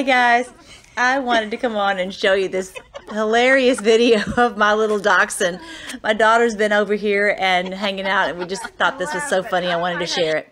Hey 0.00 0.06
guys, 0.06 0.50
I 0.96 1.18
wanted 1.18 1.50
to 1.50 1.58
come 1.58 1.76
on 1.76 1.98
and 1.98 2.14
show 2.14 2.32
you 2.32 2.48
this 2.48 2.72
hilarious 3.12 3.80
video 3.82 4.22
of 4.38 4.56
my 4.56 4.72
little 4.72 4.98
dachshund. 4.98 5.60
My 6.02 6.14
daughter's 6.14 6.54
been 6.54 6.72
over 6.72 6.94
here 6.94 7.36
and 7.38 7.74
hanging 7.74 8.06
out, 8.06 8.30
and 8.30 8.38
we 8.38 8.46
just 8.46 8.64
thought 8.78 8.98
this 8.98 9.12
was 9.12 9.22
so 9.24 9.42
funny. 9.42 9.66
I 9.66 9.76
wanted 9.76 9.98
to 9.98 10.06
share 10.06 10.38
it. 10.38 10.48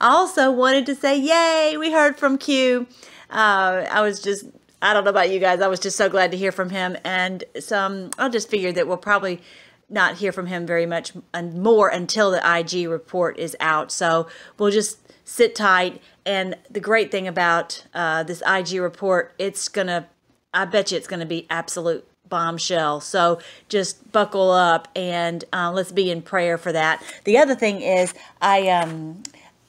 I 0.00 0.08
also 0.08 0.50
wanted 0.50 0.86
to 0.86 0.94
say, 0.94 1.14
yay, 1.14 1.76
we 1.76 1.92
heard 1.92 2.16
from 2.16 2.38
Q. 2.38 2.86
Uh, 3.28 3.84
I 3.90 4.00
was 4.00 4.22
just, 4.22 4.46
I 4.80 4.94
don't 4.94 5.04
know 5.04 5.10
about 5.10 5.28
you 5.28 5.40
guys, 5.40 5.60
I 5.60 5.68
was 5.68 5.80
just 5.80 5.98
so 5.98 6.08
glad 6.08 6.30
to 6.30 6.38
hear 6.38 6.50
from 6.50 6.70
him. 6.70 6.96
And 7.04 7.44
some, 7.60 8.12
I'll 8.16 8.30
just 8.30 8.48
figure 8.48 8.72
that 8.72 8.88
we'll 8.88 8.96
probably 8.96 9.42
not 9.90 10.16
hear 10.16 10.32
from 10.32 10.46
him 10.46 10.64
very 10.66 10.86
much 10.86 11.12
and 11.34 11.62
more 11.62 11.90
until 11.90 12.30
the 12.30 12.40
IG 12.42 12.88
report 12.88 13.38
is 13.38 13.54
out. 13.60 13.92
So 13.92 14.26
we'll 14.56 14.70
just 14.70 15.00
sit 15.26 15.54
tight. 15.54 16.00
And 16.26 16.56
the 16.68 16.80
great 16.80 17.10
thing 17.10 17.28
about 17.28 17.84
uh, 17.94 18.24
this 18.24 18.42
IG 18.46 18.80
report, 18.80 19.32
it's 19.38 19.68
going 19.68 19.86
to, 19.86 20.06
I 20.52 20.66
bet 20.66 20.90
you 20.90 20.98
it's 20.98 21.06
going 21.06 21.20
to 21.20 21.26
be 21.26 21.46
absolute 21.48 22.06
bombshell. 22.28 23.00
So 23.00 23.38
just 23.68 24.10
buckle 24.12 24.50
up 24.50 24.88
and 24.96 25.44
uh, 25.52 25.70
let's 25.72 25.92
be 25.92 26.10
in 26.10 26.22
prayer 26.22 26.58
for 26.58 26.72
that. 26.72 27.02
The 27.24 27.38
other 27.38 27.54
thing 27.54 27.80
is, 27.80 28.12
I 28.42 28.68
um, 28.68 29.22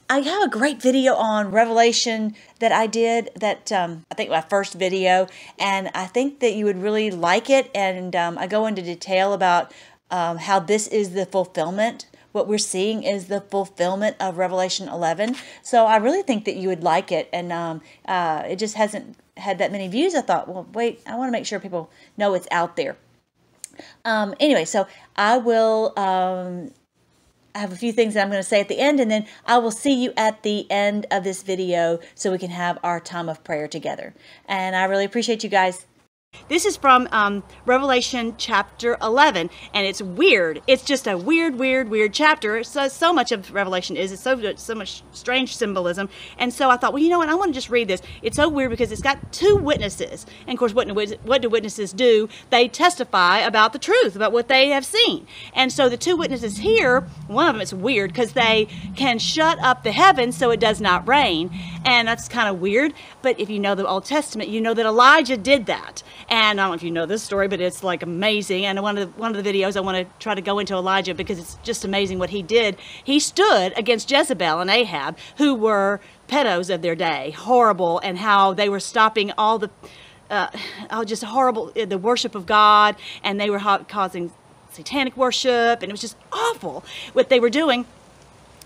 I 0.10 0.20
have 0.20 0.44
a 0.44 0.50
great 0.50 0.82
video 0.82 1.16
on 1.16 1.52
Revelation 1.52 2.34
that 2.60 2.72
I 2.72 2.88
did 2.88 3.30
that 3.36 3.72
um, 3.74 4.06
I 4.10 4.16
think 4.16 4.30
my 4.30 4.42
first 4.42 4.74
video, 4.74 5.28
and 5.60 5.92
I 5.94 6.06
think 6.06 6.40
that 6.40 6.54
you 6.54 6.64
would 6.66 6.82
really 6.82 7.12
like 7.12 7.50
it. 7.50 7.70
And 7.76 8.16
um, 8.16 8.38
I 8.38 8.48
go 8.48 8.68
into 8.68 8.82
detail 8.82 9.34
about 9.34 9.72
um, 10.10 10.38
how 10.38 10.60
this 10.60 10.88
is 10.88 11.12
the 11.12 11.26
fulfillment. 11.26 12.06
What 12.31 12.48
we're 12.48 12.58
seeing 12.58 13.04
is 13.04 13.27
the 13.27 13.41
fulfillment 13.41 14.17
of 14.20 14.38
Revelation 14.38 14.88
11. 14.88 15.36
So 15.63 15.86
I 15.86 15.98
really 15.98 16.22
think 16.22 16.45
that 16.45 16.55
you 16.55 16.67
would 16.70 16.84
like 16.84 17.12
it, 17.12 17.30
and 17.34 17.52
um, 17.52 17.81
uh, 18.08 18.44
it 18.48 18.58
just 18.58 18.76
hasn't 18.76 19.17
had 19.38 19.58
that 19.59 19.72
many 19.72 19.88
views. 19.88 20.16
I 20.16 20.22
thought, 20.22 20.48
well, 20.48 20.67
wait, 20.73 21.02
I 21.05 21.16
want 21.16 21.30
to 21.30 21.31
make 21.31 21.45
sure 21.45 21.59
people 21.59 21.90
know 22.17 22.34
it's 22.34 22.48
out 22.52 22.76
there. 22.76 22.97
Um, 24.06 24.34
anyway, 24.39 24.66
so 24.66 24.88
I 25.16 25.38
will 25.38 25.94
um, 25.97 26.72
I 27.58 27.61
have 27.61 27.72
a 27.72 27.75
few 27.75 27.92
things 27.92 28.14
that 28.14 28.22
I'm 28.22 28.30
going 28.30 28.39
to 28.39 28.47
say 28.47 28.62
at 28.62 28.67
the 28.67 28.78
end, 28.78 29.00
and 29.00 29.09
then 29.09 29.25
I 29.45 29.58
will 29.58 29.72
see 29.72 29.91
you 29.91 30.14
at 30.16 30.44
the 30.44 30.69
end 30.69 31.08
of 31.09 31.23
this 31.23 31.41
video 31.41 32.00
so 32.14 32.31
we 32.31 32.38
can 32.38 32.52
have 32.52 32.78
our 32.84 33.00
time 33.00 33.28
of 33.30 33.44
prayer 33.44 33.67
together. 33.67 34.14
And 34.47 34.75
I 34.75 34.84
really 34.84 35.06
appreciate 35.06 35.44
you 35.44 35.50
guys. 35.50 35.88
This 36.50 36.66
is 36.66 36.78
from 36.78 37.09
um, 37.11 37.44
Revelation 37.66 38.33
chapter 38.38 38.97
11, 39.02 39.50
and 39.73 39.86
it's 39.86 40.02
weird. 40.02 40.61
It's 40.66 40.86
just 40.86 41.06
a 41.06 41.17
weird, 41.17 41.59
weird, 41.59 41.89
weird 41.89 42.14
chapter. 42.14 42.64
So, 42.64 42.88
so 42.88 43.11
much 43.11 43.34
of 43.34 43.53
Revelation 43.53 43.97
is. 43.97 44.14
It's 44.14 44.22
so, 44.22 44.56
so 44.56 44.73
much 44.73 45.03
strange 45.11 45.58
symbolism. 45.58 46.08
And 46.38 46.53
so 46.53 46.69
I 46.69 46.78
thought, 46.78 46.94
well, 46.94 47.03
you 47.03 47.09
know 47.09 47.17
what? 47.17 47.28
I 47.28 47.36
want 47.36 47.50
to 47.50 47.53
just 47.53 47.69
read 47.69 47.89
this. 47.89 48.02
It's 48.22 48.38
so 48.38 48.47
weird 48.47 48.69
because 48.69 48.94
it's 48.94 49.02
got 49.02 49.34
two 49.34 49.58
witnesses. 49.58 50.25
And 50.47 50.56
of 50.56 50.59
course, 50.59 50.73
what, 50.73 50.89
what 51.23 51.42
do 51.42 51.50
witnesses 51.50 51.92
do? 51.92 52.30
They 52.50 52.69
testify 52.69 53.39
about 53.39 53.73
the 53.73 53.80
truth, 53.80 54.16
about 54.16 54.31
what 54.31 54.47
they 54.47 54.69
have 54.69 54.86
seen. 54.86 55.28
And 55.53 55.72
so 55.72 55.89
the 55.89 55.97
two 55.97 56.16
witnesses 56.16 56.59
here, 56.59 57.02
one 57.28 57.50
of 57.50 57.56
them 57.56 57.62
is 57.62 57.73
weird 57.73 58.14
because 58.14 58.31
they 58.31 58.69
can 58.95 59.19
shut 59.19 59.59
up 59.59 59.84
the 59.84 59.91
heavens 59.91 60.38
so 60.38 60.52
it 60.52 60.62
does 60.62 60.80
not 60.80 61.06
rain. 61.09 61.52
And 61.84 62.08
that's 62.08 62.30
kind 62.30 62.47
of 62.47 62.62
weird. 62.62 62.94
But 63.22 63.38
if 63.38 63.50
you 63.50 63.59
know 63.59 63.75
the 63.75 63.86
Old 63.86 64.06
Testament, 64.06 64.50
you 64.50 64.62
know 64.62 64.73
that 64.73 64.86
Elijah 64.86 65.36
did 65.36 65.66
that. 65.66 66.03
And 66.30 66.59
I 66.59 66.64
don't 66.64 66.72
know 66.72 66.75
if 66.75 66.83
you 66.83 66.92
know 66.92 67.06
this 67.06 67.23
story, 67.23 67.47
but 67.47 67.61
it's 67.61 67.83
like 67.83 68.03
amazing. 68.03 68.66
And 68.66 68.81
one 68.81 68.97
of 68.97 69.14
the, 69.14 69.20
one 69.20 69.33
of 69.33 69.42
the 69.42 69.50
videos 69.50 69.78
I 69.78 69.80
want 69.80 69.97
to 69.97 70.20
try 70.20 70.36
to 70.36 70.42
go 70.42 70.59
into 70.59 70.73
Elijah 70.73 71.14
because 71.14 71.39
it's 71.39 71.58
just 71.64 71.86
amazing 71.86 72.19
what 72.19 72.31
he 72.31 72.42
did. 72.42 72.78
He 73.03 73.19
stood 73.19 73.78
against 73.78 74.11
Jezebel 74.11 74.59
and 74.59 74.69
Ahab, 74.69 75.17
who 75.38 75.56
were 75.56 76.02
pedos 76.28 76.73
of 76.73 76.81
their 76.81 76.95
day, 76.95 77.31
horrible, 77.31 78.00
and 78.00 78.17
how 78.17 78.53
they 78.53 78.67
were 78.67 78.81
stopping 78.81 79.31
all 79.38 79.58
the, 79.58 79.69
uh, 80.30 80.50
oh, 80.89 81.06
just 81.06 81.23
horrible, 81.23 81.72
uh, 81.80 81.86
the 81.86 81.97
worship 81.97 82.36
of 82.36 82.45
God, 82.45 82.97
and 83.23 83.39
they 83.39 83.50
were 83.50 83.59
causing 83.88 84.31
satanic 84.72 85.16
worship, 85.16 85.81
and 85.81 85.84
it 85.84 85.91
was 85.91 86.02
just 86.02 86.17
awful 86.34 86.84
what 87.13 87.29
they 87.29 87.40
were 87.40 87.50
doing. 87.50 87.85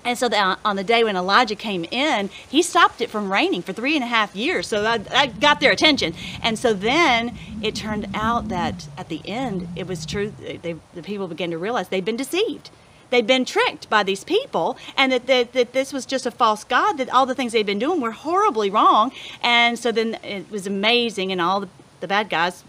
And 0.04 0.18
so 0.18 0.30
the, 0.30 0.38
uh, 0.38 0.56
on 0.66 0.76
the 0.76 0.84
day 0.84 1.04
when 1.04 1.16
Elijah 1.16 1.56
came 1.56 1.86
in, 1.86 2.30
he 2.50 2.62
stopped 2.62 3.02
it 3.02 3.10
from 3.10 3.32
raining 3.32 3.62
for 3.62 3.74
three 3.74 3.96
and 3.96 4.04
a 4.04 4.08
half 4.08 4.36
years. 4.36 4.68
So 4.68 4.82
that, 4.82 5.06
that, 5.06 5.40
got 5.40 5.60
their 5.60 5.72
attention. 5.72 6.14
And 6.42 6.58
so 6.58 6.74
then 6.74 7.38
it 7.62 7.76
turned 7.76 8.08
out 8.14 8.50
that 8.50 8.88
at 8.98 9.10
the 9.10 9.22
end, 9.26 9.68
it 9.76 9.88
was 9.88 10.06
true. 10.06 10.34
They, 10.40 10.76
the 10.94 11.04
people 11.04 11.28
began 11.28 11.52
to 11.52 11.58
realize 11.58 11.90
they'd 11.90 12.06
been 12.06 12.18
deceived. 12.18 12.70
They'd 13.12 13.28
been 13.28 13.44
tricked 13.44 13.90
by 13.90 14.04
these 14.04 14.24
people, 14.24 14.78
and 14.96 15.12
that, 15.12 15.28
that, 15.28 15.52
that 15.52 15.74
this 15.74 15.92
was 15.92 16.06
just 16.06 16.26
a 16.26 16.32
false 16.32 16.64
God, 16.64 16.94
that 16.94 17.10
all 17.10 17.26
the 17.26 17.36
things 17.36 17.52
they'd 17.52 17.66
been 17.66 17.78
doing 17.78 18.00
were 18.00 18.12
horribly 18.12 18.70
wrong. 18.70 19.12
And 19.44 19.78
so 19.78 19.92
then 19.92 20.18
it 20.24 20.50
was 20.50 20.66
amazing, 20.66 21.30
and 21.30 21.42
all 21.42 21.60
the, 21.60 21.70
the 22.00 22.08
bad 22.08 22.30
guys 22.30 22.64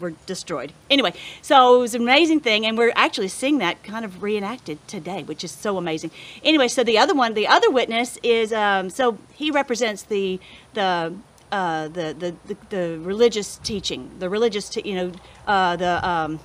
were 0.00 0.14
destroyed. 0.26 0.72
Anyway, 0.90 1.12
so 1.42 1.76
it 1.76 1.80
was 1.80 1.94
an 1.94 2.02
amazing 2.02 2.40
thing, 2.40 2.66
and 2.66 2.76
we're 2.78 2.92
actually 2.94 3.28
seeing 3.28 3.58
that 3.58 3.82
kind 3.82 4.04
of 4.04 4.22
reenacted 4.22 4.78
today, 4.88 5.22
which 5.22 5.44
is 5.44 5.50
so 5.50 5.76
amazing. 5.76 6.10
Anyway, 6.42 6.68
so 6.68 6.84
the 6.84 6.98
other 6.98 7.14
one, 7.14 7.34
the 7.34 7.46
other 7.46 7.70
witness 7.70 8.18
is, 8.22 8.52
um, 8.52 8.90
so 8.90 9.18
he 9.34 9.50
represents 9.50 10.02
the 10.02 10.40
the 10.74 11.14
uh, 11.50 11.88
the, 11.88 12.14
the, 12.18 12.34
the 12.46 12.56
the 12.68 12.98
religious 12.98 13.56
teaching, 13.58 14.10
the 14.18 14.28
religious, 14.28 14.76
you 14.76 14.94
know, 14.94 15.12
uh, 15.46 15.76
the 15.76 16.06
um, 16.06 16.38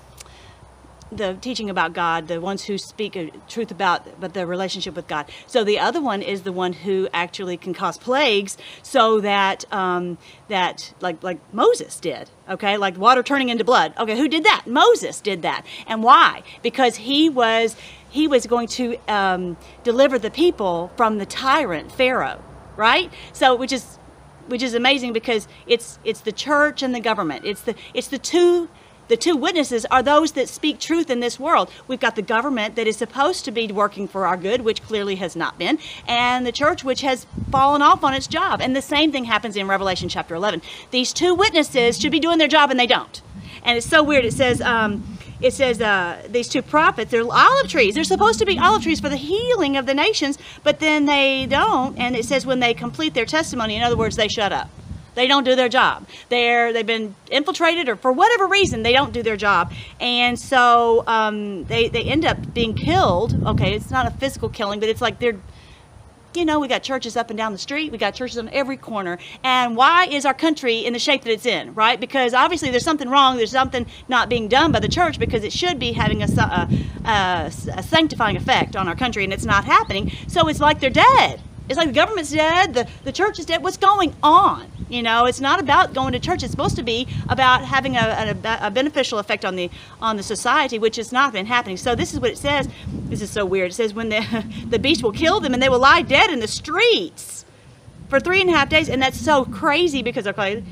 the 1.17 1.37
teaching 1.39 1.69
about 1.69 1.93
God, 1.93 2.27
the 2.27 2.41
ones 2.41 2.65
who 2.65 2.77
speak 2.77 3.17
truth 3.47 3.71
about 3.71 4.19
but 4.19 4.33
the 4.33 4.45
relationship 4.45 4.95
with 4.95 5.07
God. 5.07 5.29
So 5.47 5.63
the 5.63 5.79
other 5.79 6.01
one 6.01 6.21
is 6.21 6.43
the 6.43 6.51
one 6.51 6.73
who 6.73 7.07
actually 7.13 7.57
can 7.57 7.73
cause 7.73 7.97
plagues, 7.97 8.57
so 8.81 9.19
that 9.21 9.71
um, 9.71 10.17
that 10.47 10.93
like 11.01 11.21
like 11.23 11.39
Moses 11.53 11.99
did. 11.99 12.29
Okay, 12.49 12.77
like 12.77 12.97
water 12.97 13.23
turning 13.23 13.49
into 13.49 13.63
blood. 13.63 13.93
Okay, 13.97 14.17
who 14.17 14.27
did 14.27 14.43
that? 14.43 14.63
Moses 14.67 15.21
did 15.21 15.41
that, 15.43 15.65
and 15.87 16.03
why? 16.03 16.43
Because 16.61 16.97
he 16.97 17.29
was 17.29 17.75
he 18.09 18.27
was 18.27 18.45
going 18.45 18.67
to 18.67 18.97
um, 19.07 19.57
deliver 19.83 20.19
the 20.19 20.31
people 20.31 20.91
from 20.95 21.17
the 21.17 21.25
tyrant 21.25 21.91
Pharaoh, 21.91 22.41
right? 22.75 23.11
So 23.31 23.55
which 23.55 23.71
is 23.71 23.97
which 24.47 24.61
is 24.61 24.73
amazing 24.73 25.13
because 25.13 25.47
it's 25.67 25.99
it's 26.03 26.21
the 26.21 26.31
church 26.31 26.83
and 26.83 26.93
the 26.93 26.99
government. 26.99 27.45
It's 27.45 27.61
the 27.61 27.75
it's 27.93 28.07
the 28.07 28.19
two 28.19 28.69
the 29.07 29.17
two 29.17 29.35
witnesses 29.35 29.85
are 29.85 30.01
those 30.01 30.33
that 30.33 30.49
speak 30.49 30.79
truth 30.79 31.09
in 31.09 31.19
this 31.19 31.39
world. 31.39 31.69
We've 31.87 31.99
got 31.99 32.15
the 32.15 32.21
government 32.21 32.75
that 32.75 32.87
is 32.87 32.97
supposed 32.97 33.45
to 33.45 33.51
be 33.51 33.67
working 33.67 34.07
for 34.07 34.25
our 34.25 34.37
good, 34.37 34.61
which 34.61 34.81
clearly 34.83 35.15
has 35.15 35.35
not 35.35 35.57
been, 35.57 35.79
and 36.07 36.45
the 36.45 36.51
church, 36.51 36.83
which 36.83 37.01
has 37.01 37.25
fallen 37.51 37.81
off 37.81 38.03
on 38.03 38.13
its 38.13 38.27
job. 38.27 38.61
And 38.61 38.75
the 38.75 38.81
same 38.81 39.11
thing 39.11 39.25
happens 39.25 39.55
in 39.55 39.67
Revelation 39.67 40.09
chapter 40.09 40.35
11. 40.35 40.61
These 40.91 41.13
two 41.13 41.35
witnesses 41.35 41.99
should 41.99 42.11
be 42.11 42.19
doing 42.19 42.37
their 42.37 42.47
job, 42.47 42.71
and 42.71 42.79
they 42.79 42.87
don't. 42.87 43.21
And 43.63 43.77
it's 43.77 43.87
so 43.87 44.03
weird. 44.03 44.25
It 44.25 44.33
says, 44.33 44.61
um, 44.61 45.17
it 45.41 45.53
says 45.53 45.81
uh, 45.81 46.25
these 46.29 46.47
two 46.47 46.61
prophets, 46.61 47.11
they're 47.11 47.23
olive 47.29 47.67
trees. 47.67 47.95
They're 47.95 48.03
supposed 48.03 48.39
to 48.39 48.45
be 48.45 48.57
olive 48.57 48.83
trees 48.83 48.99
for 48.99 49.09
the 49.09 49.17
healing 49.17 49.77
of 49.77 49.85
the 49.85 49.93
nations, 49.93 50.37
but 50.63 50.79
then 50.79 51.05
they 51.05 51.45
don't. 51.45 51.97
And 51.97 52.15
it 52.15 52.25
says 52.25 52.45
when 52.45 52.59
they 52.59 52.73
complete 52.73 53.13
their 53.13 53.25
testimony, 53.25 53.75
in 53.75 53.83
other 53.83 53.97
words, 53.97 54.15
they 54.15 54.27
shut 54.27 54.53
up. 54.53 54.69
They 55.15 55.27
don't 55.27 55.43
do 55.43 55.55
their 55.55 55.69
job. 55.69 56.07
They're 56.29 56.73
they've 56.73 56.85
been 56.85 57.15
infiltrated, 57.29 57.89
or 57.89 57.95
for 57.95 58.11
whatever 58.11 58.47
reason, 58.47 58.83
they 58.83 58.93
don't 58.93 59.13
do 59.13 59.23
their 59.23 59.37
job, 59.37 59.73
and 59.99 60.39
so 60.39 61.03
um, 61.07 61.65
they 61.65 61.89
they 61.89 62.03
end 62.03 62.25
up 62.25 62.53
being 62.53 62.73
killed. 62.73 63.45
Okay, 63.45 63.73
it's 63.73 63.91
not 63.91 64.07
a 64.07 64.11
physical 64.11 64.49
killing, 64.49 64.79
but 64.79 64.89
it's 64.89 65.01
like 65.01 65.19
they're 65.19 65.37
you 66.35 66.45
know, 66.45 66.59
we 66.59 66.67
got 66.67 66.83
churches 66.83 67.15
up 67.15 67.29
and 67.29 67.37
down 67.37 67.51
the 67.51 67.57
street. 67.57 67.91
We 67.91 67.97
got 67.97 68.13
churches 68.15 68.37
on 68.37 68.49
every 68.49 68.77
corner. 68.77 69.19
And 69.43 69.75
why 69.75 70.05
is 70.05 70.25
our 70.25 70.33
country 70.33 70.79
in 70.79 70.93
the 70.93 70.99
shape 70.99 71.23
that 71.23 71.31
it's 71.31 71.45
in, 71.45 71.73
right? 71.73 71.99
Because 71.99 72.33
obviously 72.33 72.71
there's 72.71 72.83
something 72.83 73.09
wrong. 73.09 73.37
There's 73.37 73.51
something 73.51 73.85
not 74.07 74.29
being 74.29 74.47
done 74.47 74.71
by 74.71 74.79
the 74.79 74.87
church 74.87 75.19
because 75.19 75.43
it 75.43 75.53
should 75.53 75.79
be 75.79 75.93
having 75.93 76.23
a, 76.23 76.25
a, 76.25 76.69
a, 77.05 77.51
a 77.75 77.83
sanctifying 77.83 78.35
effect 78.35 78.75
on 78.75 78.87
our 78.87 78.95
country, 78.95 79.23
and 79.23 79.33
it's 79.33 79.45
not 79.45 79.65
happening. 79.65 80.11
So 80.27 80.47
it's 80.47 80.59
like 80.59 80.79
they're 80.79 80.89
dead. 80.89 81.39
It's 81.69 81.77
like 81.77 81.87
the 81.87 81.93
government's 81.93 82.31
dead, 82.31 82.73
the, 82.73 82.87
the 83.03 83.11
church 83.11 83.39
is 83.39 83.45
dead. 83.45 83.63
What's 83.63 83.77
going 83.77 84.13
on? 84.21 84.69
You 84.93 85.01
know, 85.01 85.25
it's 85.25 85.41
not 85.41 85.59
about 85.59 85.95
going 85.95 86.13
to 86.13 86.19
church. 86.19 86.43
It's 86.43 86.51
supposed 86.51 86.75
to 86.75 86.83
be 86.83 87.07
about 87.27 87.65
having 87.65 87.97
a, 87.97 88.35
a, 88.43 88.67
a, 88.67 88.69
beneficial 88.69 89.17
effect 89.17 89.43
on 89.43 89.55
the 89.55 89.71
on 89.99 90.17
the 90.17 90.23
society, 90.23 90.77
which 90.77 90.97
has 90.97 91.11
not 91.11 91.33
been 91.33 91.47
happening. 91.47 91.77
So 91.77 91.95
this 91.95 92.13
is 92.13 92.19
what 92.19 92.29
it 92.29 92.37
says. 92.37 92.69
This 93.09 93.21
is 93.21 93.31
so 93.31 93.43
weird. 93.43 93.71
It 93.71 93.73
says 93.73 93.95
when 93.95 94.09
the 94.09 94.45
the 94.67 94.77
beast 94.77 95.01
will 95.01 95.11
kill 95.11 95.39
them 95.39 95.53
and 95.53 95.63
they 95.63 95.69
will 95.69 95.79
lie 95.79 96.03
dead 96.03 96.29
in 96.29 96.39
the 96.39 96.47
streets 96.47 97.43
for 98.07 98.19
three 98.19 98.39
and 98.39 98.49
a 98.51 98.53
half 98.53 98.69
days, 98.69 98.87
and 98.87 99.01
that's 99.01 99.19
so 99.19 99.45
crazy 99.45 100.03
because 100.03 100.27
okay, 100.27 100.63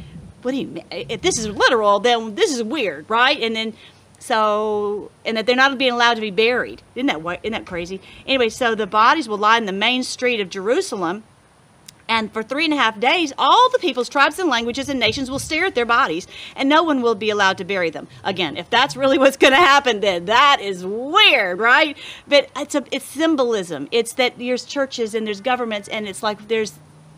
what 0.44 0.52
do 0.52 0.58
you 0.58 0.68
mean? 0.68 0.86
If 0.92 1.22
this 1.22 1.40
is 1.40 1.48
literal, 1.48 2.00
then 2.00 2.36
this 2.36 2.56
is 2.56 2.62
weird, 2.62 3.10
right? 3.10 3.42
And 3.42 3.56
then 3.56 3.74
so, 4.20 5.10
and 5.26 5.36
that 5.36 5.48
they're 5.48 5.56
not 5.56 5.76
being 5.80 5.94
allowed 5.94 6.14
to 6.14 6.22
be 6.22 6.30
buried. 6.30 6.84
Isn't 6.94 7.08
that, 7.08 7.40
isn't 7.42 7.54
that 7.54 7.66
crazy? 7.66 8.00
Anyway, 8.28 8.50
so 8.50 8.76
the 8.76 8.86
bodies 8.86 9.28
will 9.28 9.40
lie 9.40 9.58
in 9.58 9.66
the 9.66 9.72
main 9.72 10.04
street 10.04 10.40
of 10.40 10.52
Jerusalem. 10.52 11.24
And 12.12 12.30
for 12.34 12.44
three 12.44 12.66
and 12.66 12.74
a 12.74 12.78
half 12.78 13.00
days, 13.00 13.32
all 13.38 13.70
the 13.70 13.80
peoples, 13.80 14.10
tribes, 14.10 14.38
and 14.38 14.50
languages 14.50 14.90
and 14.90 15.00
nations 15.00 15.32
will 15.32 15.40
stare 15.40 15.64
at 15.64 15.76
their 15.76 15.86
bodies, 15.86 16.28
and 16.58 16.68
no 16.68 16.84
one 16.84 17.02
will 17.02 17.16
be 17.16 17.30
allowed 17.30 17.58
to 17.60 17.64
bury 17.64 17.90
them. 17.90 18.10
Again, 18.26 18.58
if 18.58 18.70
that's 18.70 18.98
really 18.98 19.18
what's 19.22 19.38
going 19.38 19.54
to 19.54 19.58
happen, 19.58 20.02
then 20.02 20.26
that 20.26 20.60
is 20.60 20.86
weird, 20.86 21.60
right? 21.60 21.98
But 22.28 22.50
it's 22.58 22.76
a, 22.76 22.84
it's 22.92 23.06
symbolism. 23.06 23.88
It's 23.94 24.12
that 24.16 24.38
there's 24.38 24.66
churches 24.66 25.16
and 25.16 25.26
there's 25.26 25.40
governments, 25.40 25.88
and 25.88 26.06
it's 26.06 26.22
like 26.22 26.50
there's 26.50 26.74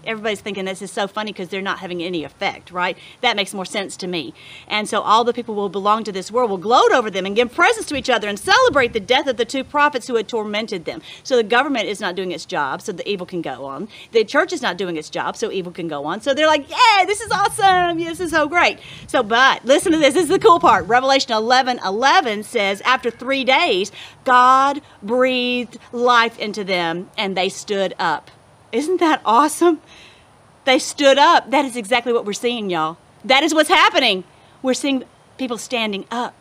everybody's 0.06 0.42
thinking 0.42 0.66
this 0.66 0.82
is 0.82 0.92
so 0.92 1.08
funny 1.08 1.32
because 1.32 1.50
they're 1.50 1.62
not 1.62 1.80
having 1.80 2.02
any 2.02 2.24
effect, 2.24 2.72
right? 2.72 2.98
That 3.22 3.36
makes 3.36 3.54
more 3.54 3.66
sense 3.66 3.98
to 3.98 4.08
me. 4.08 4.34
And 4.68 4.88
so 4.88 5.02
all 5.02 5.24
the 5.24 5.34
people 5.34 5.56
who 5.56 5.62
will 5.62 5.70
belong 5.70 6.04
to 6.06 6.12
this 6.12 6.32
world 6.32 6.50
will 6.50 6.58
gloat 6.58 6.92
over 6.92 7.10
them 7.10 7.26
and 7.26 7.36
give 7.36 7.54
presents 7.54 7.88
to 7.90 7.96
each 7.96 8.10
other 8.10 8.28
and 8.28 8.40
celebrate 8.40 8.94
the 8.94 9.00
death 9.00 9.28
of 9.28 9.38
the 9.38 9.46
two 9.46 9.64
prophets 9.64 10.08
who 10.08 10.16
had 10.16 10.28
tormented 10.28 10.86
them. 10.86 11.02
So 11.24 11.36
the 11.36 11.44
government 11.44 11.88
is 11.88 12.00
not 12.00 12.16
doing 12.16 12.32
its 12.32 12.46
job, 12.46 12.82
so 12.82 12.92
the 12.92 13.08
evil 13.08 13.26
can 13.26 13.42
go 13.42 13.66
on. 13.66 13.88
The 14.12 14.24
church 14.24 14.54
is 14.54 14.62
not 14.62 14.78
doing 14.78 14.98
its 14.98 15.10
job, 15.10 15.36
so 15.38 15.52
evil 15.52 15.72
can 15.72 15.88
go 15.88 16.06
on. 16.06 16.22
So 16.22 16.34
they're 16.34 16.48
like, 16.48 16.70
yeah, 16.70 17.06
this 17.06 17.22
is 17.22 17.32
awesome. 17.32 17.98
This 17.98 18.20
is 18.20 18.32
so 18.32 18.48
great. 18.48 18.80
So, 19.08 19.24
but 19.24 19.64
listen 19.66 19.92
to 19.92 19.98
this. 19.98 20.14
This 20.14 20.24
is 20.24 20.30
the 20.30 20.40
cool 20.40 20.60
part. 20.60 20.88
Revelation 20.88 21.32
11 21.34 21.80
11 21.84 22.44
says, 22.44 22.82
after 22.82 23.10
three 23.10 23.44
days, 23.44 23.92
God 24.24 24.82
breathed 25.02 25.78
life 25.92 26.38
into 26.40 26.64
them 26.64 27.10
and 27.18 27.36
they 27.36 27.50
stood 27.50 27.94
up. 28.00 28.32
Isn't 28.74 29.00
that 29.00 29.22
awesome? 29.24 29.80
They 30.66 30.80
stood 30.80 31.20
up. 31.20 31.52
That 31.52 31.64
is 31.64 31.78
exactly 31.78 32.12
what 32.12 32.26
we're 32.26 32.34
seeing, 32.34 32.70
y'all. 32.70 32.98
That 33.24 33.44
is 33.44 33.54
what's 33.54 33.70
happening. 33.70 34.24
We're 34.62 34.74
seeing 34.74 35.04
people 35.38 35.58
standing 35.60 36.06
up. 36.10 36.34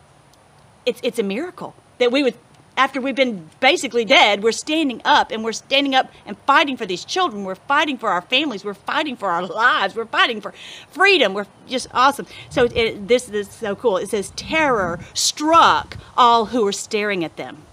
It's, 0.85 0.99
it's 1.03 1.19
a 1.19 1.23
miracle 1.23 1.75
that 1.99 2.11
we 2.11 2.23
would, 2.23 2.33
after 2.75 2.99
we've 2.99 3.15
been 3.15 3.49
basically 3.59 4.03
dead, 4.03 4.41
we're 4.41 4.51
standing 4.51 5.01
up 5.05 5.31
and 5.31 5.43
we're 5.43 5.53
standing 5.53 5.93
up 5.93 6.11
and 6.25 6.35
fighting 6.47 6.75
for 6.75 6.87
these 6.87 7.05
children. 7.05 7.43
We're 7.43 7.55
fighting 7.55 7.99
for 7.99 8.09
our 8.09 8.21
families. 8.21 8.65
We're 8.65 8.73
fighting 8.73 9.15
for 9.15 9.29
our 9.29 9.45
lives. 9.47 9.95
We're 9.95 10.05
fighting 10.05 10.41
for 10.41 10.53
freedom. 10.89 11.35
We're 11.35 11.47
just 11.67 11.87
awesome. 11.93 12.25
So 12.49 12.65
it, 12.65 13.07
this, 13.07 13.25
this 13.25 13.47
is 13.47 13.53
so 13.53 13.75
cool. 13.75 13.97
It 13.97 14.09
says, 14.09 14.31
terror 14.35 14.99
struck 15.13 15.97
all 16.17 16.47
who 16.47 16.63
were 16.63 16.71
staring 16.71 17.23
at 17.23 17.37
them. 17.37 17.63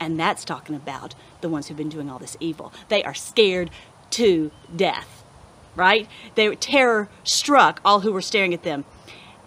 And 0.00 0.18
that's 0.18 0.44
talking 0.44 0.74
about 0.74 1.14
the 1.42 1.48
ones 1.48 1.68
who've 1.68 1.76
been 1.76 1.90
doing 1.90 2.10
all 2.10 2.18
this 2.18 2.36
evil. 2.40 2.72
They 2.88 3.04
are 3.04 3.14
scared 3.14 3.70
to 4.12 4.50
death, 4.74 5.22
right? 5.76 6.08
They 6.34 6.48
were 6.48 6.54
terror 6.54 7.08
struck 7.22 7.80
all 7.84 8.00
who 8.00 8.12
were 8.12 8.22
staring 8.22 8.54
at 8.54 8.62
them. 8.62 8.84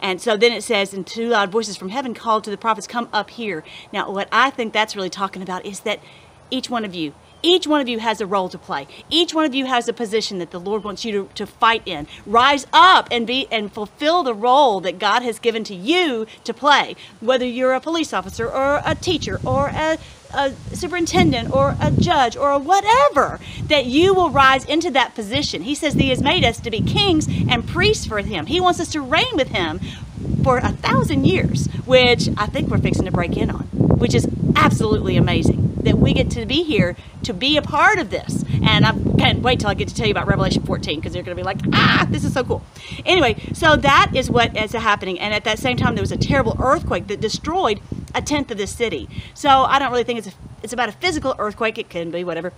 And 0.01 0.21
so 0.21 0.37
then 0.37 0.51
it 0.51 0.63
says, 0.63 0.93
and 0.93 1.07
two 1.07 1.29
loud 1.29 1.49
voices 1.49 1.77
from 1.77 1.89
heaven 1.89 2.13
called 2.13 2.43
to 2.43 2.51
the 2.51 2.57
prophets, 2.57 2.87
come 2.87 3.09
up 3.11 3.31
here. 3.31 3.63
Now, 3.91 4.11
what 4.11 4.27
I 4.31 4.49
think 4.49 4.73
that's 4.73 4.95
really 4.95 5.09
talking 5.09 5.41
about 5.41 5.65
is 5.65 5.79
that 5.81 6.01
each 6.51 6.69
one 6.69 6.85
of 6.85 6.93
you, 6.93 7.13
each 7.41 7.67
one 7.67 7.81
of 7.81 7.89
you 7.89 7.99
has 7.99 8.21
a 8.21 8.25
role 8.25 8.47
to 8.49 8.57
play. 8.57 8.87
Each 9.09 9.33
one 9.33 9.45
of 9.45 9.55
you 9.55 9.65
has 9.65 9.87
a 9.87 9.93
position 9.93 10.39
that 10.39 10.51
the 10.51 10.59
Lord 10.59 10.83
wants 10.83 11.03
you 11.03 11.11
to, 11.11 11.29
to 11.35 11.45
fight 11.45 11.83
in. 11.85 12.07
Rise 12.25 12.67
up 12.71 13.07
and 13.11 13.25
be 13.25 13.47
and 13.51 13.71
fulfill 13.71 14.23
the 14.23 14.33
role 14.33 14.79
that 14.81 14.99
God 14.99 15.23
has 15.23 15.39
given 15.39 15.63
to 15.65 15.75
you 15.75 16.25
to 16.43 16.53
play. 16.53 16.95
Whether 17.19 17.45
you're 17.45 17.73
a 17.73 17.81
police 17.81 18.13
officer 18.13 18.49
or 18.49 18.81
a 18.85 18.95
teacher 18.95 19.39
or 19.45 19.67
a 19.67 19.97
a 20.33 20.53
superintendent 20.73 21.53
or 21.53 21.75
a 21.79 21.91
judge 21.91 22.35
or 22.35 22.51
a 22.51 22.59
whatever, 22.59 23.39
that 23.67 23.85
you 23.85 24.13
will 24.13 24.29
rise 24.29 24.65
into 24.65 24.91
that 24.91 25.15
position. 25.15 25.63
He 25.63 25.75
says 25.75 25.93
he 25.93 26.09
has 26.09 26.21
made 26.21 26.43
us 26.43 26.59
to 26.61 26.71
be 26.71 26.81
kings 26.81 27.27
and 27.49 27.67
priests 27.67 28.05
for 28.05 28.19
him. 28.19 28.47
He 28.47 28.59
wants 28.59 28.79
us 28.79 28.89
to 28.89 29.01
reign 29.01 29.35
with 29.35 29.49
him 29.49 29.79
for 30.43 30.57
a 30.57 30.71
thousand 30.71 31.25
years, 31.25 31.67
which 31.85 32.29
I 32.37 32.47
think 32.47 32.69
we're 32.69 32.77
fixing 32.77 33.05
to 33.05 33.11
break 33.11 33.37
in 33.37 33.49
on, 33.49 33.63
which 33.97 34.13
is 34.13 34.27
absolutely 34.55 35.17
amazing 35.17 35.73
that 35.83 35.97
we 35.97 36.13
get 36.13 36.29
to 36.31 36.45
be 36.45 36.63
here 36.63 36.95
to 37.23 37.33
be 37.33 37.57
a 37.57 37.61
part 37.61 37.99
of 37.99 38.09
this. 38.09 38.43
And 38.63 38.85
I 38.85 38.91
can't 39.17 39.41
wait 39.41 39.59
till 39.59 39.69
I 39.69 39.73
get 39.73 39.87
to 39.89 39.95
tell 39.95 40.07
you 40.07 40.11
about 40.11 40.27
Revelation 40.27 40.63
14 40.63 40.99
because 40.99 41.13
you're 41.13 41.23
going 41.23 41.35
to 41.35 41.41
be 41.41 41.45
like, 41.45 41.59
ah, 41.73 42.07
this 42.09 42.23
is 42.23 42.33
so 42.33 42.43
cool. 42.43 42.63
Anyway, 43.05 43.35
so 43.53 43.75
that 43.75 44.11
is 44.15 44.29
what 44.29 44.55
is 44.57 44.71
happening. 44.73 45.19
And 45.19 45.33
at 45.33 45.43
that 45.43 45.59
same 45.59 45.77
time, 45.77 45.95
there 45.95 46.01
was 46.01 46.11
a 46.11 46.17
terrible 46.17 46.55
earthquake 46.59 47.07
that 47.07 47.21
destroyed 47.21 47.79
a 48.15 48.21
tenth 48.21 48.51
of 48.51 48.57
the 48.57 48.67
city. 48.67 49.09
So 49.33 49.49
I 49.49 49.79
don't 49.79 49.91
really 49.91 50.03
think 50.03 50.19
it's 50.19 50.27
a, 50.27 50.33
it's 50.61 50.73
about 50.73 50.89
a 50.89 50.93
physical 50.93 51.35
earthquake. 51.39 51.77
It 51.77 51.89
can 51.89 52.11
be 52.11 52.23
whatever. 52.23 52.53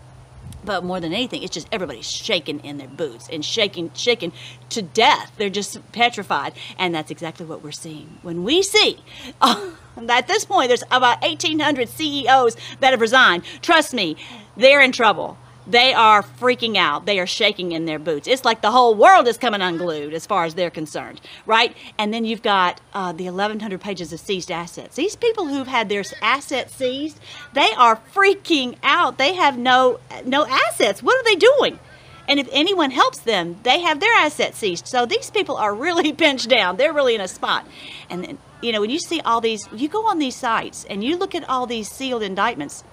But 0.64 0.84
more 0.84 1.00
than 1.00 1.14
anything, 1.14 1.44
it's 1.44 1.54
just 1.54 1.68
everybody's 1.72 2.10
shaking 2.10 2.60
in 2.62 2.78
their 2.78 2.88
boots 2.88 3.30
and 3.32 3.46
shaking, 3.46 3.92
shaking 3.94 4.34
to 4.70 4.82
death. 4.82 5.32
They're 5.38 5.50
just 5.50 5.80
petrified. 5.92 6.54
And 6.80 6.94
that's 6.94 7.12
exactly 7.12 7.46
what 7.46 7.64
we're 7.64 7.72
seeing. 7.72 8.18
When 8.24 8.44
we 8.44 8.64
see, 8.64 8.98
oh, 9.42 9.78
at 10.10 10.28
this 10.28 10.46
point, 10.46 10.70
there's 10.70 10.84
about 10.90 11.22
1,800 11.22 11.88
CEOs 11.88 12.58
that 12.80 12.92
have 12.92 13.02
resigned. 13.02 13.44
Trust 13.62 13.94
me, 13.94 14.18
they're 14.58 14.82
in 14.82 14.92
trouble 14.92 15.38
they 15.68 15.94
are 15.94 16.22
freaking 16.22 16.78
out. 16.78 17.06
They 17.06 17.20
are 17.20 17.28
shaking 17.28 17.72
in 17.72 17.86
their 17.86 18.00
boots. 18.00 18.28
It's 18.28 18.46
like 18.46 18.62
the 18.62 18.72
whole 18.72 18.94
world 18.94 19.28
is 19.28 19.38
coming 19.38 19.62
unglued 19.62 20.14
as 20.14 20.26
far 20.26 20.46
as 20.46 20.54
they're 20.54 20.70
concerned, 20.70 21.22
right? 21.46 21.76
And 21.98 22.14
then 22.14 22.26
you've 22.26 22.44
got 22.44 22.82
uh, 22.94 23.12
the 23.12 23.26
1,100 23.26 23.82
pages 23.82 24.14
of 24.14 24.20
seized 24.20 24.52
assets. 24.52 24.96
These 24.96 25.16
people 25.16 25.48
who've 25.48 25.68
had 25.68 25.90
their 25.90 26.04
assets 26.22 26.76
seized, 26.76 27.20
they 27.54 27.72
are 27.78 28.00
freaking 28.14 28.76
out. 28.84 29.18
They 29.18 29.34
have 29.34 29.58
no 29.58 30.00
no 30.26 30.46
assets. 30.46 31.02
What 31.02 31.20
are 31.20 31.24
they 31.24 31.36
doing? 31.36 31.80
And 32.28 32.40
if 32.40 32.50
anyone 32.52 32.92
helps 32.92 33.20
them, 33.20 33.58
they 33.64 33.82
have 33.82 34.00
their 34.00 34.14
assets 34.14 34.58
seized. 34.58 34.88
So 34.88 35.06
these 35.06 35.30
people 35.30 35.58
are 35.58 35.74
really 35.74 36.12
pinched 36.24 36.50
down. 36.50 36.78
They're 36.78 36.94
really 36.94 37.16
in 37.16 37.22
a 37.22 37.28
spot. 37.28 37.68
And 38.10 38.24
then, 38.24 38.38
you 38.62 38.72
know, 38.72 38.82
when 38.82 38.90
you 38.90 39.00
see 39.00 39.22
all 39.22 39.42
these, 39.42 39.68
you 39.72 39.88
go 39.88 40.08
on 40.08 40.18
these 40.18 40.36
sites 40.36 40.86
and 40.90 41.04
you 41.04 41.18
look 41.18 41.36
at 41.36 41.48
all 41.48 41.68
these 41.68 41.90
sealed 41.90 42.24
indictments, 42.24 42.84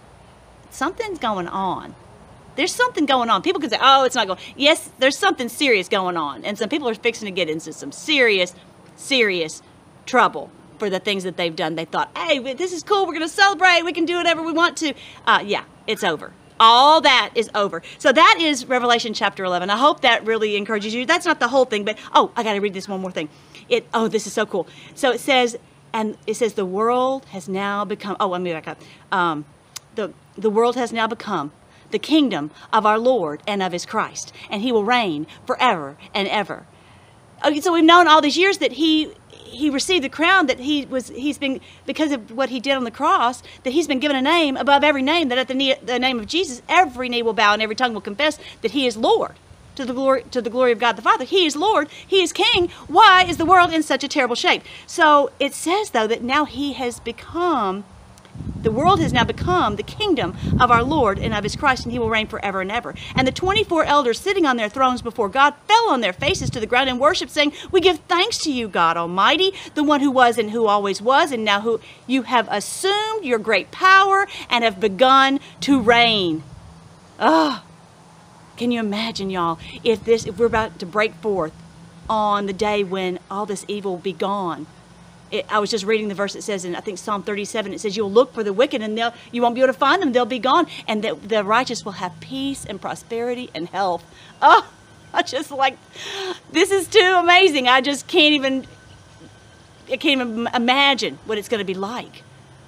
something's 0.71 1.19
going 1.19 1.49
on 1.49 1.95
there's 2.57 2.75
something 2.75 3.07
going 3.07 3.31
on. 3.31 3.43
People 3.43 3.61
can 3.61 3.71
say, 3.71 3.79
oh, 3.81 4.05
it's 4.05 4.15
not 4.15 4.27
going. 4.27 4.39
Yes, 4.57 4.91
there's 4.99 5.17
something 5.17 5.49
serious 5.49 5.89
going 5.89 6.17
on. 6.17 6.45
And 6.45 6.59
some 6.59 6.69
people 6.69 6.89
are 6.89 6.95
fixing 6.95 7.27
to 7.27 7.33
get 7.33 7.49
into 7.49 7.73
some 7.73 7.93
serious, 7.93 8.55
serious 8.97 9.63
trouble 10.07 10.51
for 10.79 10.91
the 10.91 11.01
things 11.01 11.25
that 11.25 11.37
they've 11.37 11.55
done. 11.55 11.77
They 11.77 11.85
thought, 11.85 12.11
hey, 12.17 12.55
this 12.55 12.73
is 12.73 12.83
cool. 12.83 13.07
We're 13.07 13.15
going 13.15 13.23
to 13.23 13.29
celebrate. 13.29 13.83
We 13.83 13.93
can 13.93 14.05
do 14.05 14.17
whatever 14.17 14.43
we 14.43 14.53
want 14.53 14.77
to. 14.79 14.95
Uh, 15.27 15.43
yeah, 15.45 15.65
it's 15.87 16.05
over. 16.05 16.33
All 16.61 17.01
that 17.01 17.31
is 17.35 17.51
over. 17.55 17.83
So 17.99 18.13
that 18.13 18.39
is 18.41 18.67
Revelation 18.67 19.15
chapter 19.15 19.45
11. 19.45 19.71
I 19.71 19.77
hope 19.77 20.03
that 20.03 20.25
really 20.27 20.57
encourages 20.57 20.95
you. 20.95 21.07
That's 21.07 21.27
not 21.27 21.41
the 21.41 21.49
whole 21.49 21.65
thing, 21.65 21.85
but 21.85 21.99
oh, 22.15 22.31
I 22.37 22.43
got 22.43 22.53
to 22.53 22.61
read 22.61 22.75
this 22.75 22.89
one 22.89 23.01
more 23.01 23.11
thing. 23.11 23.29
It 23.69 23.87
oh, 23.95 24.09
this 24.09 24.27
is 24.27 24.33
so 24.33 24.47
cool. 24.47 24.69
So 24.95 25.11
it 25.11 25.21
says, 25.21 25.57
and 25.93 26.17
it 26.27 26.35
says 26.35 26.55
the 26.55 26.67
world 26.67 27.25
has 27.27 27.49
now 27.49 27.85
become. 27.85 28.17
Oh, 28.21 28.29
let 28.29 28.41
me 28.41 28.53
back 28.53 28.69
up. 28.69 28.81
Um, 29.11 29.45
the 29.95 30.13
the 30.37 30.51
world 30.51 30.77
has 30.77 30.93
now 30.93 31.07
become 31.07 31.53
the 31.93 31.99
kingdom 31.99 32.50
of 32.73 32.85
our 32.85 32.99
Lord 32.99 33.43
and 33.47 33.62
of 33.62 33.73
his 33.73 33.87
Christ, 33.87 34.33
and 34.50 34.62
he 34.62 34.73
will 34.73 34.85
reign 34.85 35.27
forever 35.47 35.97
and 36.15 36.27
ever. 36.29 36.67
Okay, 37.44 37.61
so 37.61 37.73
we've 37.73 37.85
known 37.85 38.09
all 38.09 38.21
these 38.21 38.37
years 38.37 38.59
that 38.59 38.73
he 38.73 39.12
he 39.31 39.69
received 39.69 40.03
the 40.03 40.09
crown 40.09 40.47
that 40.47 40.59
he 40.61 40.87
was 40.87 41.09
he's 41.09 41.39
been 41.39 41.61
because 41.87 42.11
of 42.11 42.31
what 42.31 42.49
he 42.49 42.59
did 42.59 42.73
on 42.73 42.85
the 42.85 42.91
cross 42.91 43.43
that 43.65 43.73
he's 43.73 43.87
been 43.87 44.00
given 44.00 44.17
a 44.17 44.23
name 44.23 44.56
above 44.56 44.83
every 44.83 45.03
name 45.03 45.29
that 45.29 45.37
at 45.37 45.47
the, 45.49 45.55
knee, 45.55 45.75
the 45.83 45.99
name 45.99 46.19
of 46.19 46.27
Jesus 46.27 46.62
every 46.69 47.09
knee 47.09 47.23
will 47.23 47.35
bow 47.35 47.53
and 47.53 47.61
every 47.61 47.77
tongue 47.77 47.93
will 47.93 48.00
confess 48.00 48.39
that 48.62 48.71
he 48.71 48.87
is 48.87 48.97
Lord 48.97 49.35
to 49.75 49.85
the 49.85 49.93
glory 49.93 50.25
to 50.31 50.41
the 50.41 50.50
glory 50.50 50.73
of 50.73 50.79
God 50.79 50.97
the 50.97 51.03
Father. 51.03 51.25
He 51.25 51.47
is 51.47 51.56
Lord, 51.56 51.89
he 52.06 52.23
is 52.23 52.33
king. 52.33 52.69
Why 52.89 53.25
is 53.25 53.37
the 53.37 53.44
world 53.44 53.73
in 53.73 53.83
such 53.83 54.05
a 54.05 54.09
terrible 54.09 54.37
shape? 54.37 54.62
So 54.87 55.31
it 55.39 55.55
says 55.55 55.91
though 55.91 56.06
that 56.06 56.22
now 56.22 56.44
he 56.44 56.72
has 56.75 57.01
become 57.01 57.84
the 58.62 58.70
world 58.70 59.01
has 59.01 59.12
now 59.12 59.24
become 59.24 59.77
the 59.77 59.82
kingdom 59.82 60.36
of 60.60 60.70
our 60.70 60.82
Lord 60.82 61.19
and 61.19 61.34
of 61.34 61.43
his 61.43 61.56
Christ, 61.56 61.84
and 61.84 61.93
he 61.93 61.98
will 61.98 62.10
reign 62.10 62.27
forever 62.27 62.60
and 62.60 62.70
ever. 62.70 62.94
And 63.15 63.27
the 63.27 63.32
24 63.32 63.84
elders 63.84 64.20
sitting 64.20 64.46
on 64.46 64.56
their 64.56 64.69
thrones 64.69 65.03
before 65.03 65.29
God 65.29 65.55
fell 65.67 65.91
on 65.91 66.01
their 66.01 66.12
faces 66.12 66.51
to 66.51 66.60
the 66.60 66.67
ground 66.67 66.89
and 66.89 67.01
worship, 67.01 67.29
saying, 67.29 67.53
We 67.70 67.81
give 67.81 67.98
thanks 68.01 68.39
to 68.39 68.53
you, 68.53 68.69
God 68.69 68.96
Almighty, 68.96 69.53
the 69.74 69.84
one 69.84 70.01
who 70.01 70.10
was 70.10 70.39
and 70.39 70.51
who 70.51 70.67
always 70.67 71.03
was, 71.03 71.32
and 71.32 71.44
now 71.44 71.60
who 71.60 71.81
you 72.06 72.22
have 72.22 72.48
assumed 72.51 73.24
your 73.24 73.39
great 73.39 73.70
power 73.70 74.27
and 74.48 74.65
have 74.65 74.81
begun 74.81 75.41
to 75.62 75.81
reign. 75.81 76.43
Ah, 77.19 77.65
oh, 77.65 77.69
can 78.56 78.70
you 78.70 78.81
imagine, 78.81 79.31
y'all, 79.31 79.58
if 79.82 80.05
this 80.05 80.24
if 80.24 80.39
we're 80.39 80.46
about 80.46 80.79
to 80.79 80.86
break 80.86 81.15
forth 81.17 81.53
on 82.08 82.46
the 82.46 82.53
day 82.53 82.84
when 82.84 83.19
all 83.31 83.46
this 83.46 83.65
evil 83.67 83.93
will 83.93 83.98
be 83.98 84.12
gone? 84.12 84.67
It, 85.32 85.46
I 85.48 85.58
was 85.58 85.70
just 85.70 85.84
reading 85.84 86.08
the 86.08 86.15
verse 86.15 86.34
that 86.34 86.43
says 86.43 86.65
in 86.65 86.77
I 86.77 86.81
think 86.81 86.98
Psalm 86.98 87.22
37 87.22 87.72
it 87.72 87.81
says 87.81 87.96
you'll 87.96 88.12
look 88.12 88.34
for 88.34 88.44
the 88.44 88.53
wicked 88.53 88.82
and 88.82 88.96
they'll 88.96 89.15
you 89.32 89.43
won't 89.43 89.55
be 89.55 89.62
able 89.62 89.72
to 89.72 89.79
find 89.79 90.01
them 90.01 90.12
they'll 90.12 90.27
be 90.27 90.39
gone 90.39 90.67
and 90.86 91.03
the 91.03 91.43
righteous 91.43 91.84
will 91.84 91.93
have 91.93 92.19
peace 92.20 92.65
and 92.65 92.81
prosperity 92.81 93.51
and 93.55 93.69
health. 93.70 94.05
Oh, 94.41 94.70
I 95.15 95.22
just 95.22 95.51
like 95.51 95.79
this 96.53 96.70
is 96.70 96.86
too 96.86 97.17
amazing. 97.19 97.67
I 97.67 97.81
just 97.81 98.06
can't 98.06 98.34
even 98.34 98.67
I 99.91 99.96
can't 99.96 100.20
even 100.20 100.48
imagine 100.55 101.19
what 101.24 101.39
it's 101.39 101.48
going 101.48 101.58
to 101.58 101.65
be 101.65 101.74
like. 101.74 102.22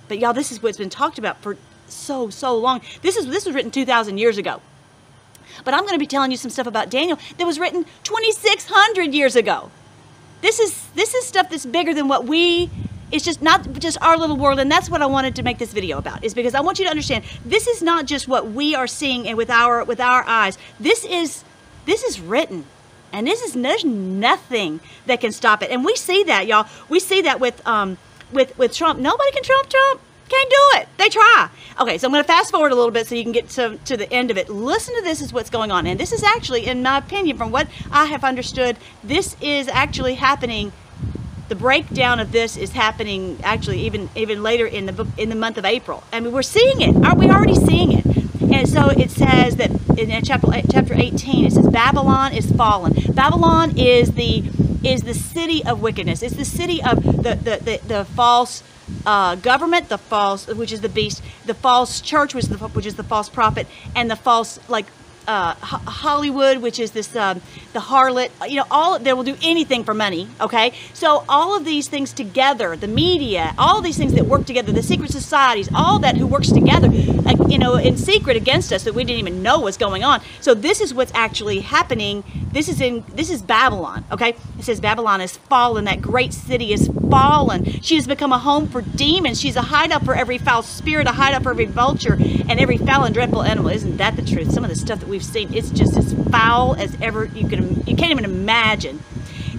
But 0.09 0.19
y'all, 0.19 0.33
this 0.33 0.51
is 0.51 0.63
what's 0.63 0.79
been 0.79 0.91
talked 0.91 1.19
about 1.19 1.41
for 1.41 1.57
so 1.87 2.31
so 2.31 2.57
long. 2.57 2.81
This 3.03 3.17
is 3.17 3.27
this 3.27 3.47
was 3.47 3.55
written 3.55 3.71
2,000 3.71 4.19
years 4.19 4.39
ago. 4.39 4.61
But 5.65 5.75
I'm 5.75 5.81
going 5.81 5.93
to 5.93 5.99
be 5.99 6.07
telling 6.07 6.31
you 6.31 6.37
some 6.37 6.51
stuff 6.51 6.67
about 6.67 6.91
Daniel 6.91 7.19
that 7.39 7.47
was 7.47 7.59
written 7.61 7.85
2,600 8.03 9.15
years 9.15 9.37
ago. 9.37 9.71
This 10.45 10.61
is 10.61 10.89
this 10.95 11.15
is 11.15 11.25
stuff 11.25 11.49
that's 11.49 11.65
bigger 11.65 11.95
than 11.95 12.07
what 12.07 12.27
we 12.27 12.69
it's 13.11 13.25
just 13.25 13.41
not 13.41 13.73
just 13.79 13.97
our 14.03 14.19
little 14.19 14.37
world 14.37 14.61
and 14.61 14.71
that's 14.71 14.91
what 14.91 15.01
I 15.01 15.07
wanted 15.07 15.35
to 15.37 15.43
make 15.43 15.57
this 15.57 15.73
video 15.73 15.97
about 15.97 16.23
is 16.23 16.35
because 16.35 16.55
I 16.55 16.61
want 16.61 16.79
you 16.79 16.85
to 16.85 16.91
understand 16.91 17.25
this 17.47 17.67
is 17.67 17.81
not 17.81 18.05
just 18.05 18.29
what 18.29 18.51
we 18.51 18.75
are 18.75 18.87
seeing 18.87 19.27
and 19.27 19.39
with 19.39 19.49
our 19.49 19.85
with 19.85 20.01
our 20.01 20.23
eyes. 20.27 20.59
This 20.79 21.03
is 21.07 21.45
this 21.87 22.03
is 22.03 22.21
written. 22.21 22.67
And 23.11 23.27
this 23.27 23.41
is 23.41 23.55
there's 23.55 23.87
nothing 23.87 24.81
that 25.07 25.23
can 25.23 25.33
stop 25.33 25.63
it. 25.63 25.71
And 25.71 25.83
we 25.83 25.97
see 25.97 26.25
that, 26.25 26.47
y'all. 26.47 26.69
We 26.91 27.01
see 27.01 27.23
that 27.23 27.41
with 27.41 27.67
um 27.67 27.97
with 28.31 28.59
with 28.59 28.75
Trump. 28.75 29.01
Nobody 29.01 29.33
can 29.33 29.45
trump 29.45 29.71
Trump. 29.71 30.01
Can't 30.29 30.51
do 30.51 30.79
it. 30.81 30.89
They 30.97 31.09
try. 31.09 31.51
Okay, 31.81 31.99
so 31.99 32.07
I'm 32.07 32.13
going 32.13 32.23
to 32.23 32.27
fast 32.27 32.51
forward 32.51 32.73
a 32.73 32.75
little 32.75 32.91
bit 32.91 33.07
so 33.07 33.15
you 33.15 33.23
can 33.23 33.33
get 33.33 33.49
to, 33.51 33.79
to 33.85 33.97
the 33.97 34.11
end 34.13 34.31
of 34.31 34.39
it. 34.39 34.49
Listen 34.49 34.95
to 34.97 35.03
this 35.03 35.21
is 35.21 35.33
what's 35.33 35.51
going 35.51 35.71
on. 35.71 35.87
And 35.87 36.01
this 36.01 36.13
is 36.13 36.23
actually, 36.23 36.67
in 36.67 36.83
my 36.83 36.99
opinion, 36.99 37.37
from 37.37 37.51
what 37.51 37.69
I 37.91 38.07
have 38.07 38.25
understood, 38.25 38.79
this 39.03 39.37
is 39.41 39.69
actually 39.69 40.15
happening. 40.15 40.73
The 41.49 41.55
breakdown 41.55 42.21
of 42.21 42.33
this 42.33 42.57
is 42.57 42.73
happening 42.73 43.39
actually 43.43 43.81
even 43.81 44.09
even 44.17 44.43
later 44.43 44.67
in 44.67 44.87
the 44.87 45.07
in 45.19 45.29
the 45.29 45.35
month 45.35 45.59
of 45.59 45.67
April. 45.67 46.03
I 46.11 46.21
mean, 46.21 46.33
we're 46.33 46.43
seeing 46.43 46.81
it. 46.81 46.97
Aren't 47.05 47.19
we 47.19 47.29
already 47.29 47.55
seeing 47.55 47.93
it? 47.93 48.07
And 48.51 48.67
so 48.67 48.89
it 48.89 49.11
says 49.11 49.57
that 49.57 49.71
in 49.99 50.25
chapter 50.25 50.53
eh, 50.55 50.63
chapter 50.71 50.95
18, 50.95 51.45
it 51.45 51.53
says 51.53 51.69
Babylon 51.69 52.33
is 52.33 52.51
fallen. 52.53 52.95
Babylon 53.13 53.77
is 53.77 54.13
the 54.13 54.43
is 54.83 55.03
the 55.03 55.15
city 55.15 55.63
of 55.65 55.83
wickedness. 55.83 56.23
It's 56.23 56.37
the 56.37 56.47
city 56.47 56.83
of 56.83 57.03
the 57.03 57.35
the, 57.35 57.61
the, 57.63 57.81
the 57.87 58.05
false 58.05 58.63
uh, 59.07 59.35
government, 59.37 59.89
the 59.89 59.99
false, 59.99 60.47
which 60.47 60.73
is 60.73 60.81
the 60.81 60.89
beast, 60.89 61.23
the 61.47 61.55
false 61.55 62.01
church, 62.01 62.35
which 62.35 62.45
is 62.45 62.51
the, 62.51 62.69
which 62.69 62.87
is 62.87 62.97
the 62.97 63.03
false 63.03 63.29
prophet, 63.29 63.67
and 63.95 64.11
the 64.11 64.17
false 64.17 64.59
like 64.69 64.87
uh, 65.27 65.55
Hollywood, 65.55 66.59
which 66.59 66.79
is 66.79 66.93
this 66.93 67.15
um, 67.17 67.41
the 67.73 67.81
harlot. 67.81 68.31
You 68.49 68.57
know, 68.57 68.67
all 68.71 68.99
they 68.99 69.13
will 69.13 69.25
do 69.25 69.37
anything 69.43 69.85
for 69.85 69.95
money. 69.95 70.29
Okay, 70.41 70.73
so 70.93 71.25
all 71.29 71.57
of 71.57 71.65
these 71.65 71.89
things 71.89 72.13
together, 72.13 72.77
the 72.77 72.89
media, 72.89 73.55
all 73.59 73.81
these 73.81 73.97
things 73.97 74.15
that 74.15 74.27
work 74.27 74.47
together, 74.47 74.73
the 74.73 74.83
secret 74.83 75.11
societies, 75.11 75.69
all 75.75 75.99
that 76.01 76.17
who 76.17 76.27
works 76.27 76.51
together, 76.51 76.89
uh, 76.89 77.49
you 77.49 77.59
know, 77.59 77.77
in 77.77 77.97
secret 77.97 78.37
against 78.37 78.73
us 78.73 78.85
that 78.85 78.95
we 78.95 79.05
didn't 79.05 79.21
even 79.21 79.43
know 79.43 79.61
was 79.61 79.77
going 79.77 80.05
on. 80.05 80.21
So 80.41 80.55
this 80.55 80.81
is 80.81 80.93
what's 80.93 81.13
actually 81.15 81.61
happening. 81.61 82.25
This 82.53 82.69
is 82.69 82.81
in 82.81 83.05
this 83.15 83.31
is 83.31 83.43
Babylon. 83.43 84.05
Okay, 84.13 84.31
it 84.59 84.65
says 84.65 84.81
Babylon 84.81 85.21
is 85.21 85.37
fallen. 85.37 85.85
That 85.85 86.01
great 86.03 86.33
city 86.33 86.73
is 86.73 86.91
fallen. 87.11 87.65
She 87.81 87.97
has 87.97 88.07
become 88.07 88.33
a 88.33 88.39
home 88.39 88.69
for 88.69 88.83
demons. 88.83 89.41
She's 89.41 89.57
a 89.57 89.63
hideout 89.63 90.05
for 90.05 90.15
every 90.15 90.39
foul 90.39 90.63
spirit, 90.63 91.07
a 91.07 91.13
hideout 91.13 91.43
for 91.43 91.51
every 91.51 91.67
vulture 91.67 92.19
and 92.49 92.61
every 92.61 92.77
foul 92.77 93.05
and 93.05 93.15
dreadful 93.15 93.43
animal. 93.43 93.71
Isn't 93.71 93.97
that 93.97 94.17
the 94.17 94.23
truth? 94.23 94.53
Some 94.53 94.65
of 94.65 94.71
the 94.71 94.77
stuff 94.77 95.01
that 95.01 95.09
we 95.09 95.15
we've 95.15 95.25
seen. 95.25 95.55
It's 95.55 95.71
just 95.71 95.97
as 95.97 96.13
foul 96.33 96.75
as 96.75 96.97
ever 97.01 97.27
you 97.27 97.47
can. 97.47 97.87
You 97.87 97.95
can't 97.95 98.11
even 98.11 98.25
imagine. 98.25 99.01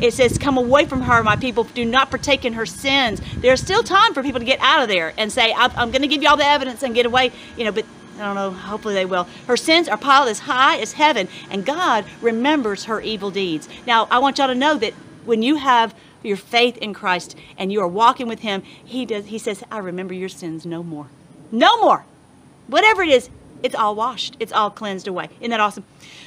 It 0.01 0.11
says, 0.13 0.37
"Come 0.37 0.57
away 0.57 0.85
from 0.85 1.03
her, 1.03 1.23
my 1.23 1.37
people. 1.37 1.63
Do 1.63 1.85
not 1.85 2.09
partake 2.09 2.43
in 2.43 2.53
her 2.53 2.65
sins." 2.65 3.21
There's 3.37 3.61
still 3.61 3.83
time 3.83 4.13
for 4.13 4.21
people 4.21 4.41
to 4.41 4.45
get 4.45 4.59
out 4.59 4.81
of 4.81 4.89
there 4.89 5.13
and 5.17 5.31
say, 5.31 5.53
"I'm, 5.53 5.71
I'm 5.77 5.91
going 5.91 6.01
to 6.01 6.09
give 6.09 6.21
you 6.21 6.27
all 6.27 6.35
the 6.35 6.45
evidence 6.45 6.83
and 6.83 6.93
get 6.93 7.05
away." 7.05 7.31
You 7.55 7.63
know, 7.63 7.71
but 7.71 7.85
I 8.17 8.25
don't 8.25 8.35
know. 8.35 8.51
Hopefully 8.51 8.95
they 8.95 9.05
will. 9.05 9.27
Her 9.47 9.55
sins 9.55 9.87
are 9.87 9.95
piled 9.95 10.27
as 10.27 10.39
high 10.39 10.77
as 10.79 10.93
heaven, 10.93 11.29
and 11.49 11.65
God 11.65 12.03
remembers 12.19 12.83
her 12.83 12.99
evil 12.99 13.31
deeds. 13.31 13.69
Now, 13.87 14.09
I 14.11 14.19
want 14.19 14.37
y'all 14.37 14.47
to 14.47 14.55
know 14.55 14.75
that 14.75 14.93
when 15.23 15.41
you 15.41 15.55
have 15.55 15.95
your 16.21 16.37
faith 16.37 16.75
in 16.79 16.93
Christ 16.93 17.37
and 17.57 17.71
you 17.71 17.79
are 17.79 17.87
walking 17.87 18.27
with 18.27 18.39
Him, 18.39 18.61
He 18.83 19.05
does. 19.05 19.27
He 19.27 19.37
says, 19.37 19.63
"I 19.71 19.77
remember 19.77 20.13
your 20.13 20.27
sins 20.27 20.65
no 20.65 20.83
more, 20.83 21.07
no 21.49 21.79
more." 21.79 22.03
Whatever 22.67 23.03
it 23.03 23.09
is, 23.09 23.29
it's 23.63 23.75
all 23.75 23.95
washed. 23.95 24.37
It's 24.39 24.51
all 24.51 24.69
cleansed 24.69 25.07
away. 25.07 25.29
Isn't 25.39 25.51
that 25.51 25.59
awesome? 25.59 25.85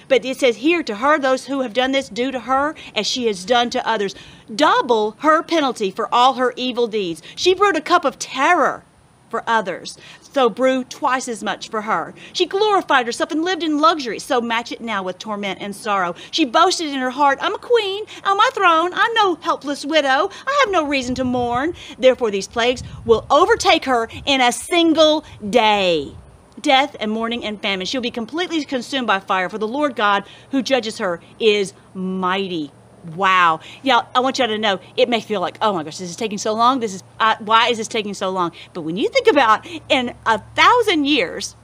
But 0.09 0.25
it 0.25 0.39
says 0.39 0.57
here 0.57 0.83
to 0.83 0.97
her, 0.97 1.19
those 1.19 1.47
who 1.47 1.61
have 1.61 1.73
done 1.73 1.93
this, 1.93 2.09
do 2.09 2.31
to 2.31 2.41
her 2.41 2.75
as 2.97 3.07
she 3.07 3.27
has 3.27 3.45
done 3.45 3.71
to 3.71 3.87
others. 3.87 4.15
Double 4.53 5.13
her 5.21 5.43
penalty 5.43 5.91
for 5.91 6.13
all 6.13 6.35
her 6.35 6.53
evil 6.57 6.87
deeds. 6.87 7.23
She 7.37 7.55
brewed 7.55 7.77
a 7.77 7.81
cup 7.81 8.05
of 8.05 8.19
terror 8.19 8.85
for 9.31 9.45
others. 9.47 9.99
So 10.21 10.49
brew 10.49 10.85
twice 10.85 11.29
as 11.29 11.45
much 11.45 11.69
for 11.69 11.83
her. 11.83 12.15
She 12.33 12.47
glorified 12.47 13.07
herself 13.07 13.31
and 13.31 13.45
lived 13.45 13.63
in 13.63 13.79
luxury. 13.79 14.19
So 14.19 14.41
match 14.41 14.73
it 14.73 14.81
now 14.81 15.03
with 15.03 15.19
torment 15.19 15.61
and 15.61 15.77
sorrow. 15.77 16.15
She 16.31 16.45
boasted 16.45 16.89
in 16.89 16.99
her 16.99 17.11
heart, 17.11 17.39
I'm 17.41 17.55
a 17.55 17.59
queen 17.59 18.05
on 18.25 18.37
my 18.37 18.51
throne. 18.55 18.93
I'm 18.95 19.15
no 19.15 19.35
helpless 19.37 19.85
widow. 19.85 20.31
I 20.47 20.63
have 20.65 20.71
no 20.71 20.87
reason 20.87 21.15
to 21.17 21.25
mourn. 21.25 21.75
Therefore, 21.99 22.31
these 22.31 22.49
plagues 22.49 22.83
will 23.05 23.27
overtake 23.31 23.85
her 23.85 24.09
in 24.25 24.41
a 24.41 24.51
single 24.53 25.25
day 25.51 26.15
death 26.61 26.97
and 27.01 27.11
mourning 27.11 27.45
and 27.45 27.61
famine. 27.61 27.87
She'll 27.87 28.01
be 28.01 28.11
completely 28.11 28.65
consumed 28.65 29.07
by 29.07 29.21
fire, 29.21 29.49
for 29.49 29.59
the 29.59 29.69
Lord 29.69 29.97
God 29.97 30.25
who 30.51 30.63
judges 30.63 30.99
her 30.99 31.21
is 31.39 31.73
mighty. 31.95 32.73
Wow. 33.15 33.61
Yeah, 33.83 34.03
I 34.15 34.21
want 34.21 34.39
y'all 34.39 34.49
to 34.49 34.59
know 34.59 34.81
it 34.97 35.09
may 35.09 35.21
feel 35.21 35.41
like, 35.41 35.57
oh 35.63 35.73
my 35.73 35.83
gosh, 35.83 35.99
this 35.99 36.11
is 36.11 36.17
taking 36.17 36.39
so 36.39 36.53
long. 36.53 36.81
This 36.81 36.95
is 36.95 37.03
uh, 37.21 37.37
why 37.41 37.69
is 37.69 37.79
this 37.79 37.89
taking 37.89 38.15
so 38.15 38.31
long? 38.31 38.53
But 38.75 38.83
when 38.83 38.97
you 38.97 39.09
think 39.09 39.29
about 39.29 39.67
in 39.89 40.15
a 40.27 40.39
thousand 40.55 41.07
years, 41.07 41.57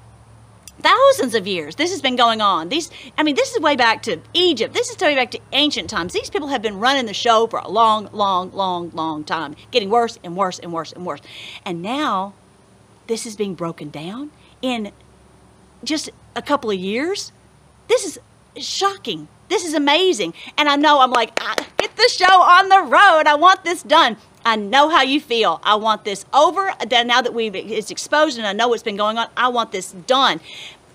thousands 0.81 1.35
of 1.35 1.47
years 1.47 1.77
this 1.77 1.91
has 1.93 2.03
been 2.03 2.17
going 2.17 2.41
on 2.41 2.69
these 2.69 2.91
i 3.17 3.23
mean 3.23 3.37
this 3.37 3.55
is 3.55 3.61
way 3.61 3.77
back 3.77 4.03
to 4.03 4.19
egypt 4.35 4.75
this 4.75 4.91
is 4.91 5.01
way 5.01 5.15
back 5.15 5.31
to 5.31 5.39
ancient 5.53 5.89
times 5.89 6.13
these 6.13 6.29
people 6.29 6.49
have 6.49 6.63
been 6.63 6.81
running 6.81 7.07
the 7.07 7.15
show 7.15 7.47
for 7.47 7.61
a 7.61 7.69
long 7.69 8.09
long 8.13 8.51
long 8.51 8.91
long 8.91 9.23
time 9.23 9.55
getting 9.71 9.89
worse 9.89 10.19
and 10.25 10.37
worse 10.37 10.59
and 10.59 10.73
worse 10.73 10.93
and 10.93 11.07
worse 11.07 11.21
and 11.65 11.81
now 11.81 12.35
this 13.07 13.25
is 13.25 13.37
being 13.37 13.55
broken 13.55 13.89
down 13.89 14.31
in 14.64 14.90
just 15.85 16.09
a 16.35 16.40
couple 16.40 16.71
of 16.71 16.78
years. 16.78 17.33
This 17.87 18.04
is 18.06 18.18
shocking. 18.66 19.28
This 19.49 19.64
is 19.64 19.75
amazing. 19.75 20.33
And 20.56 20.71
I 20.71 20.76
know 20.76 21.00
I'm 21.00 21.11
like, 21.11 21.37
get 21.76 21.94
the 21.97 22.09
show 22.09 22.40
on 22.40 22.71
the 22.71 22.80
road. 22.80 23.26
I 23.26 23.35
want 23.35 23.62
this 23.62 23.83
done. 23.83 24.16
I 24.42 24.56
know 24.56 24.88
how 24.88 25.02
you 25.02 25.21
feel. 25.21 25.61
I 25.62 25.75
want 25.75 26.04
this 26.04 26.25
over. 26.33 26.73
Now 26.90 27.21
that 27.21 27.35
we've 27.35 27.54
it's 27.54 27.90
exposed 27.90 28.38
and 28.38 28.47
I 28.47 28.54
know 28.54 28.68
what's 28.68 28.83
been 28.83 28.97
going 28.97 29.18
on, 29.18 29.28
I 29.37 29.49
want 29.49 29.71
this 29.71 29.92
done. 29.92 30.40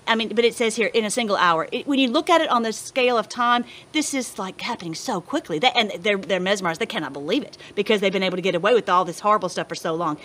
I 0.04 0.16
mean, 0.16 0.30
but 0.34 0.44
it 0.44 0.54
says 0.54 0.74
here 0.74 0.88
in 0.88 1.04
a 1.04 1.10
single 1.10 1.36
hour. 1.36 1.68
It, 1.70 1.86
when 1.86 2.00
you 2.00 2.08
look 2.08 2.28
at 2.28 2.40
it 2.40 2.50
on 2.50 2.64
the 2.64 2.72
scale 2.72 3.16
of 3.16 3.28
time, 3.28 3.64
this 3.92 4.12
is 4.14 4.36
like 4.36 4.60
happening 4.60 4.96
so 4.96 5.20
quickly. 5.20 5.60
They, 5.60 5.70
and 5.70 5.92
they're 6.00 6.18
they're 6.18 6.40
mesmerized. 6.40 6.80
They 6.80 6.86
cannot 6.86 7.12
believe 7.12 7.44
it 7.44 7.56
because 7.76 8.00
they've 8.00 8.12
been 8.12 8.24
able 8.24 8.36
to 8.36 8.42
get 8.42 8.56
away 8.56 8.74
with 8.74 8.88
all 8.88 9.04
this 9.04 9.20
horrible 9.20 9.48
stuff 9.48 9.68
for 9.68 9.76
so 9.76 9.94
long 9.94 10.18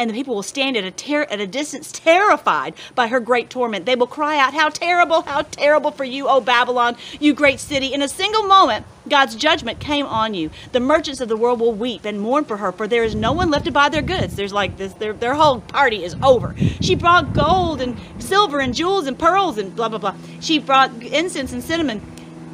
and 0.00 0.08
the 0.08 0.14
people 0.14 0.34
will 0.34 0.42
stand 0.42 0.78
at 0.78 0.84
a, 0.84 0.90
ter- 0.90 1.24
at 1.24 1.40
a 1.40 1.46
distance 1.46 1.92
terrified 1.92 2.72
by 2.94 3.08
her 3.08 3.20
great 3.20 3.50
torment. 3.50 3.84
They 3.84 3.96
will 3.96 4.06
cry 4.06 4.38
out, 4.38 4.54
How 4.54 4.70
terrible, 4.70 5.20
how 5.20 5.42
terrible 5.42 5.90
for 5.90 6.04
you, 6.04 6.26
O 6.26 6.40
Babylon, 6.40 6.96
you 7.20 7.34
great 7.34 7.60
city. 7.60 7.92
In 7.92 8.00
a 8.00 8.08
single 8.08 8.44
moment, 8.44 8.86
God's 9.10 9.36
judgment 9.36 9.78
came 9.78 10.06
on 10.06 10.32
you. 10.32 10.48
The 10.72 10.80
merchants 10.80 11.20
of 11.20 11.28
the 11.28 11.36
world 11.36 11.60
will 11.60 11.74
weep 11.74 12.06
and 12.06 12.18
mourn 12.18 12.46
for 12.46 12.56
her, 12.56 12.72
for 12.72 12.88
there 12.88 13.04
is 13.04 13.14
no 13.14 13.32
one 13.32 13.50
left 13.50 13.66
to 13.66 13.72
buy 13.72 13.90
their 13.90 14.00
goods. 14.00 14.36
There's 14.36 14.54
like 14.54 14.78
this, 14.78 14.94
their, 14.94 15.12
their 15.12 15.34
whole 15.34 15.60
party 15.60 16.02
is 16.02 16.16
over. 16.22 16.54
She 16.80 16.94
brought 16.94 17.34
gold 17.34 17.82
and 17.82 17.98
silver 18.18 18.58
and 18.58 18.74
jewels 18.74 19.06
and 19.06 19.18
pearls 19.18 19.58
and 19.58 19.76
blah, 19.76 19.90
blah, 19.90 19.98
blah. 19.98 20.16
She 20.40 20.58
brought 20.58 20.90
incense 21.02 21.52
and 21.52 21.62
cinnamon, 21.62 22.00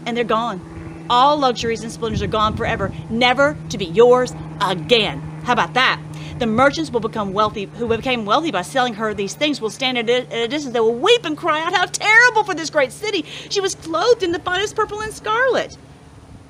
and 0.05 0.17
they're 0.17 0.25
gone. 0.25 1.07
All 1.09 1.37
luxuries 1.37 1.85
and 1.85 1.93
splendors 1.93 2.23
are 2.23 2.27
gone 2.27 2.57
forever, 2.57 2.93
never 3.09 3.57
to 3.69 3.79
be 3.79 3.85
yours 3.85 4.35
again. 4.61 5.21
How 5.45 5.53
about 5.53 5.75
that? 5.75 6.01
The 6.39 6.47
merchants 6.47 6.91
will 6.91 7.01
become 7.01 7.33
wealthy, 7.33 7.65
who 7.65 7.89
became 7.89 8.27
wealthy 8.27 8.51
by 8.51 8.63
selling 8.63 8.95
her 8.95 9.15
these 9.15 9.35
things, 9.35 9.61
will 9.61 9.71
stand 9.71 9.97
at 9.97 10.11
a, 10.11 10.47
distance. 10.49 10.75
They 10.75 10.81
will 10.81 10.95
weep 10.95 11.25
and 11.25 11.37
cry 11.37 11.61
out, 11.63 11.73
How 11.73 11.87
terrible 11.87 12.45
for 12.45 12.55
this 12.55 12.69
great 12.69 12.93
city! 12.93 13.25
She 13.49 13.61
was 13.61 13.75
clothed 13.75 14.23
in 14.23 14.33
the 14.33 14.39
finest 14.39 14.77
purple 14.77 15.01
and 15.01 15.13
scarlet. 15.13 15.79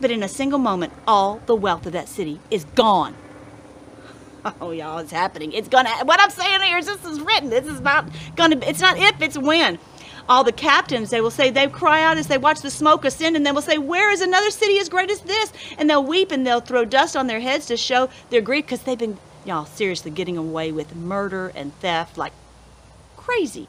But 0.01 0.11
in 0.11 0.23
a 0.23 0.29
single 0.29 0.59
moment, 0.59 0.93
all 1.07 1.41
the 1.47 1.55
wealth 1.55 1.87
of 1.87 1.93
that 1.93 2.09
city 2.09 2.41
is 2.51 2.65
gone. 2.75 3.15
Oh, 4.61 4.71
y'all, 4.71 4.99
it's 4.99 5.11
happening. 5.11 5.53
It's 5.53 5.67
gonna. 5.67 5.91
What 6.05 6.21
I'm 6.21 6.31
saying 6.31 6.63
here 6.63 6.79
is 6.79 6.87
this 6.87 7.05
is 7.05 7.21
written. 7.21 7.51
This 7.51 7.67
is 7.67 7.81
not 7.81 8.09
gonna. 8.37 8.57
It's 8.63 8.81
not 8.81 8.97
if. 8.97 9.21
It's 9.21 9.37
when 9.37 9.77
all 10.29 10.45
the 10.45 10.53
captains, 10.53 11.11
they 11.11 11.21
will 11.21 11.31
say, 11.31 11.51
they 11.51 11.67
cry 11.69 12.03
out 12.03 12.17
as 12.17 12.27
they 12.27 12.39
watch 12.39 12.61
the 12.61 12.71
smoke 12.71 13.05
ascend, 13.05 13.37
and 13.37 13.47
they 13.47 13.53
will 13.53 13.63
say, 13.63 13.79
Where 13.79 14.11
is 14.11 14.21
another 14.21 14.51
city 14.51 14.79
as 14.79 14.89
great 14.89 15.11
as 15.11 15.21
this? 15.21 15.53
And 15.79 15.89
they'll 15.89 16.05
weep 16.05 16.33
and 16.33 16.47
they'll 16.47 16.61
throw 16.61 16.85
dust 16.85 17.17
on 17.17 17.27
their 17.27 17.41
heads 17.41 17.67
to 17.67 17.77
show 17.77 18.09
their 18.31 18.41
grief 18.41 18.67
because 18.67 18.83
they've 18.83 18.99
been 18.99 19.19
y'all 19.47 19.67
seriously 19.67 20.11
getting 20.11 20.37
away 20.37 20.73
with 20.73 20.95
murder 20.95 21.53
and 21.55 21.75
theft 21.81 22.19
like 22.19 22.33
crazy. 23.17 23.69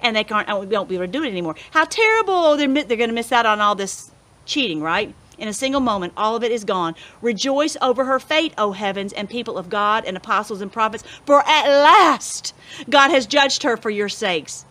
And 0.00 0.14
they 0.14 0.24
can't, 0.24 0.46
we 0.60 0.66
won't 0.66 0.88
be 0.88 0.94
able 0.94 1.06
to 1.06 1.12
do 1.12 1.22
it 1.22 1.28
anymore. 1.28 1.56
How 1.70 1.84
terrible! 1.84 2.56
They're, 2.56 2.68
they're 2.68 2.96
going 2.96 3.08
to 3.08 3.14
miss 3.14 3.32
out 3.32 3.46
on 3.46 3.60
all 3.60 3.74
this 3.74 4.10
cheating, 4.44 4.80
right? 4.82 5.14
In 5.38 5.48
a 5.48 5.52
single 5.52 5.80
moment, 5.80 6.12
all 6.16 6.36
of 6.36 6.42
it 6.42 6.52
is 6.52 6.64
gone. 6.64 6.94
Rejoice 7.20 7.76
over 7.82 8.04
her 8.04 8.18
fate, 8.18 8.54
O 8.56 8.72
heavens 8.72 9.12
and 9.12 9.28
people 9.28 9.58
of 9.58 9.68
God 9.68 10.04
and 10.04 10.16
apostles 10.16 10.60
and 10.60 10.72
prophets, 10.72 11.04
for 11.24 11.42
at 11.46 11.66
last 11.66 12.54
God 12.88 13.10
has 13.10 13.26
judged 13.26 13.62
her 13.62 13.76
for 13.76 13.90
your 13.90 14.08
sakes. 14.08 14.64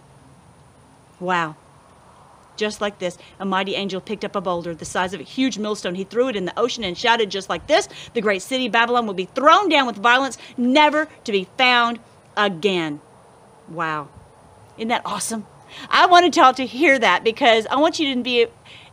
Wow. 1.19 1.55
Just 2.55 2.81
like 2.81 2.99
this, 2.99 3.17
a 3.39 3.45
mighty 3.45 3.75
angel 3.75 4.01
picked 4.01 4.25
up 4.25 4.35
a 4.35 4.41
boulder 4.41 4.73
the 4.73 4.85
size 4.85 5.13
of 5.13 5.19
a 5.19 5.23
huge 5.23 5.57
millstone. 5.57 5.95
He 5.95 6.03
threw 6.03 6.29
it 6.29 6.35
in 6.35 6.45
the 6.45 6.57
ocean 6.57 6.83
and 6.83 6.97
shouted 6.97 7.29
just 7.29 7.49
like 7.49 7.67
this 7.67 7.89
The 8.13 8.21
great 8.21 8.41
city 8.41 8.69
Babylon 8.69 9.07
will 9.07 9.13
be 9.13 9.25
thrown 9.25 9.69
down 9.69 9.87
with 9.87 9.97
violence, 9.97 10.37
never 10.57 11.07
to 11.23 11.31
be 11.31 11.47
found 11.57 11.99
again. 12.37 13.01
Wow. 13.69 14.09
Isn't 14.77 14.89
that 14.89 15.05
awesome? 15.05 15.45
I 15.89 16.05
wanted 16.05 16.35
y'all 16.35 16.53
to 16.53 16.65
hear 16.65 16.99
that 16.99 17.23
because 17.23 17.65
I 17.67 17.75
want 17.77 17.99
you 17.99 18.13
to 18.13 18.21
be 18.21 18.47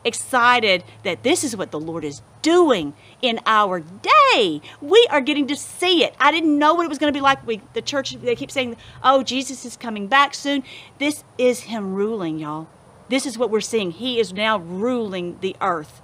excited 0.04 0.85
that 1.04 1.23
this 1.23 1.45
is 1.45 1.57
what 1.57 1.71
the 1.71 1.81
Lord 1.81 2.04
is 2.04 2.23
doing 2.40 2.95
in 3.21 3.38
our 3.47 3.81
day. 3.81 4.61
We 4.81 5.07
are 5.11 5.21
getting 5.21 5.47
to 5.47 5.57
see 5.57 6.04
it. 6.04 6.14
I 6.19 6.31
didn't 6.31 6.59
know 6.59 6.75
what 6.75 6.85
it 6.85 6.88
was 6.88 6.99
going 6.99 7.12
to 7.12 7.16
be 7.16 7.23
like. 7.23 7.47
We, 7.47 7.61
the 7.73 7.83
church, 7.83 8.12
they 8.12 8.35
keep 8.35 8.50
saying, 8.50 8.76
oh, 9.02 9.23
Jesus 9.23 9.64
is 9.64 9.76
coming 9.76 10.09
back 10.09 10.35
soon. 10.35 10.64
This 10.99 11.25
is 11.38 11.61
Him 11.61 11.95
ruling, 11.95 12.38
y'all. 12.38 12.69
This 13.12 13.26
is 13.26 13.37
what 13.37 13.50
we're 13.50 13.61
seeing. 13.61 13.90
He 13.90 14.19
is 14.19 14.33
now 14.33 14.57
ruling 14.59 15.37
the 15.42 15.54
earth. 15.61 16.00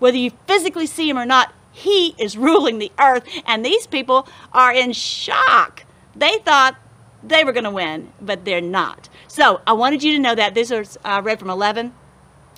Whether 0.00 0.16
you 0.16 0.32
physically 0.48 0.86
see 0.86 1.08
him 1.08 1.16
or 1.16 1.24
not, 1.24 1.54
he 1.70 2.16
is 2.18 2.36
ruling 2.36 2.80
the 2.80 2.90
earth. 2.98 3.22
And 3.46 3.64
these 3.64 3.86
people 3.86 4.26
are 4.52 4.72
in 4.72 4.92
shock. 4.92 5.84
They 6.16 6.38
thought 6.38 6.74
they 7.22 7.44
were 7.44 7.52
going 7.52 7.62
to 7.62 7.70
win, 7.70 8.12
but 8.20 8.44
they're 8.44 8.60
not. 8.60 9.08
So 9.28 9.60
I 9.64 9.74
wanted 9.74 10.02
you 10.02 10.12
to 10.14 10.18
know 10.18 10.34
that. 10.34 10.54
This 10.54 10.72
is 10.72 10.98
uh, 11.04 11.20
read 11.22 11.38
from 11.38 11.50
11 11.50 11.92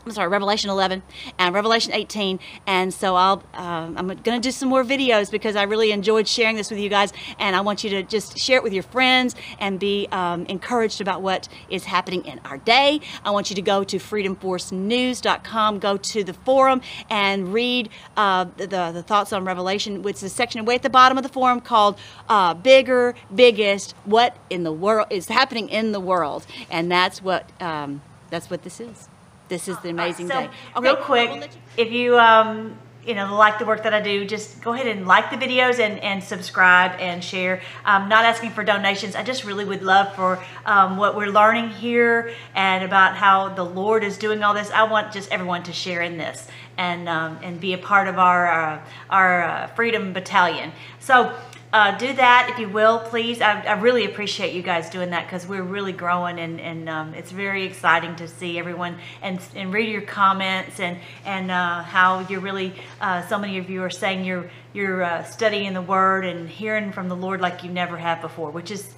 I'm 0.04 0.10
sorry, 0.10 0.28
Revelation 0.28 0.68
11 0.68 1.00
and 1.38 1.54
Revelation 1.54 1.92
18. 1.92 2.40
And 2.66 2.92
so 2.92 3.14
I'll, 3.14 3.42
uh, 3.54 3.92
I'm 3.96 4.08
going 4.08 4.18
to 4.18 4.40
do 4.40 4.50
some 4.50 4.68
more 4.68 4.82
videos 4.82 5.30
because 5.30 5.54
I 5.54 5.62
really 5.62 5.92
enjoyed 5.92 6.26
sharing 6.26 6.56
this 6.56 6.70
with 6.70 6.80
you 6.80 6.88
guys. 6.88 7.12
And 7.38 7.54
I 7.54 7.60
want 7.60 7.84
you 7.84 7.90
to 7.90 8.02
just 8.02 8.36
share 8.36 8.56
it 8.56 8.64
with 8.64 8.72
your 8.72 8.82
friends 8.82 9.36
and 9.60 9.78
be 9.78 10.08
um, 10.10 10.44
encouraged 10.46 11.00
about 11.00 11.22
what 11.22 11.48
is 11.70 11.84
happening 11.84 12.24
in 12.24 12.40
our 12.44 12.58
day. 12.58 13.00
I 13.24 13.30
want 13.30 13.50
you 13.50 13.56
to 13.56 13.62
go 13.62 13.84
to 13.84 13.98
freedomforcenews.com, 13.98 15.78
go 15.78 15.96
to 15.96 16.24
the 16.24 16.34
forum 16.34 16.80
and 17.08 17.52
read 17.52 17.88
uh, 18.16 18.46
the, 18.56 18.66
the 18.66 19.04
thoughts 19.04 19.32
on 19.32 19.44
Revelation, 19.44 20.02
which 20.02 20.16
is 20.16 20.24
a 20.24 20.28
section 20.30 20.64
way 20.64 20.74
at 20.74 20.82
the 20.82 20.90
bottom 20.90 21.16
of 21.16 21.22
the 21.22 21.28
forum 21.28 21.60
called 21.60 21.96
uh, 22.28 22.54
Bigger, 22.54 23.14
Biggest, 23.32 23.94
What 24.04 24.36
in 24.50 24.64
the 24.64 24.72
World 24.72 25.06
is 25.10 25.28
Happening 25.28 25.68
in 25.68 25.92
the 25.92 26.00
World. 26.00 26.44
And 26.70 26.90
that's 26.90 27.22
what, 27.22 27.50
um, 27.62 28.02
that's 28.30 28.50
what 28.50 28.62
this 28.62 28.80
is 28.80 29.08
this 29.52 29.68
is 29.68 29.78
the 29.80 29.90
amazing 29.90 30.28
so, 30.28 30.40
day. 30.40 30.50
Okay, 30.76 30.86
real 30.86 30.96
quick, 30.96 31.50
if 31.76 31.92
you 31.92 32.18
um, 32.18 32.78
you 33.04 33.14
know 33.14 33.36
like 33.36 33.58
the 33.58 33.66
work 33.66 33.82
that 33.82 33.92
I 33.92 34.00
do, 34.00 34.24
just 34.24 34.62
go 34.62 34.72
ahead 34.72 34.86
and 34.86 35.06
like 35.06 35.30
the 35.30 35.36
videos 35.36 35.78
and, 35.78 36.00
and 36.00 36.24
subscribe 36.24 36.92
and 36.98 37.22
share. 37.22 37.60
I'm 37.84 38.08
not 38.08 38.24
asking 38.24 38.52
for 38.52 38.64
donations. 38.64 39.14
I 39.14 39.22
just 39.22 39.44
really 39.44 39.66
would 39.66 39.82
love 39.82 40.14
for 40.14 40.42
um, 40.64 40.96
what 40.96 41.16
we're 41.16 41.30
learning 41.30 41.68
here 41.68 42.32
and 42.54 42.82
about 42.82 43.14
how 43.14 43.50
the 43.50 43.64
Lord 43.64 44.04
is 44.04 44.16
doing 44.16 44.42
all 44.42 44.54
this. 44.54 44.70
I 44.70 44.84
want 44.84 45.12
just 45.12 45.30
everyone 45.30 45.64
to 45.64 45.72
share 45.72 46.00
in 46.00 46.16
this 46.16 46.48
and 46.78 47.06
um, 47.10 47.38
and 47.42 47.60
be 47.60 47.74
a 47.74 47.78
part 47.78 48.08
of 48.08 48.18
our 48.18 48.50
uh, 48.50 48.80
our 49.10 49.42
uh, 49.42 49.66
Freedom 49.68 50.14
Battalion. 50.14 50.72
So 50.98 51.36
uh, 51.72 51.96
do 51.96 52.12
that 52.12 52.50
if 52.50 52.58
you 52.58 52.68
will, 52.68 52.98
please. 52.98 53.40
I, 53.40 53.62
I 53.62 53.72
really 53.80 54.04
appreciate 54.04 54.54
you 54.54 54.62
guys 54.62 54.90
doing 54.90 55.10
that 55.10 55.24
because 55.24 55.46
we're 55.46 55.62
really 55.62 55.92
growing 55.92 56.38
and, 56.38 56.60
and 56.60 56.88
um, 56.88 57.14
it's 57.14 57.30
very 57.30 57.64
exciting 57.64 58.14
to 58.16 58.28
see 58.28 58.58
everyone 58.58 58.98
and, 59.22 59.40
and 59.54 59.72
read 59.72 59.88
your 59.88 60.02
comments 60.02 60.80
and, 60.80 60.98
and 61.24 61.50
uh, 61.50 61.82
how 61.82 62.20
you're 62.28 62.40
really, 62.40 62.74
uh, 63.00 63.26
so 63.26 63.38
many 63.38 63.56
of 63.56 63.70
you 63.70 63.82
are 63.82 63.90
saying 63.90 64.24
you're, 64.26 64.50
you're 64.74 65.02
uh, 65.02 65.24
studying 65.24 65.72
the 65.72 65.80
Word 65.80 66.26
and 66.26 66.48
hearing 66.48 66.92
from 66.92 67.08
the 67.08 67.16
Lord 67.16 67.40
like 67.40 67.64
you 67.64 67.70
never 67.70 67.96
have 67.96 68.20
before, 68.20 68.50
which 68.50 68.70
is 68.70 68.92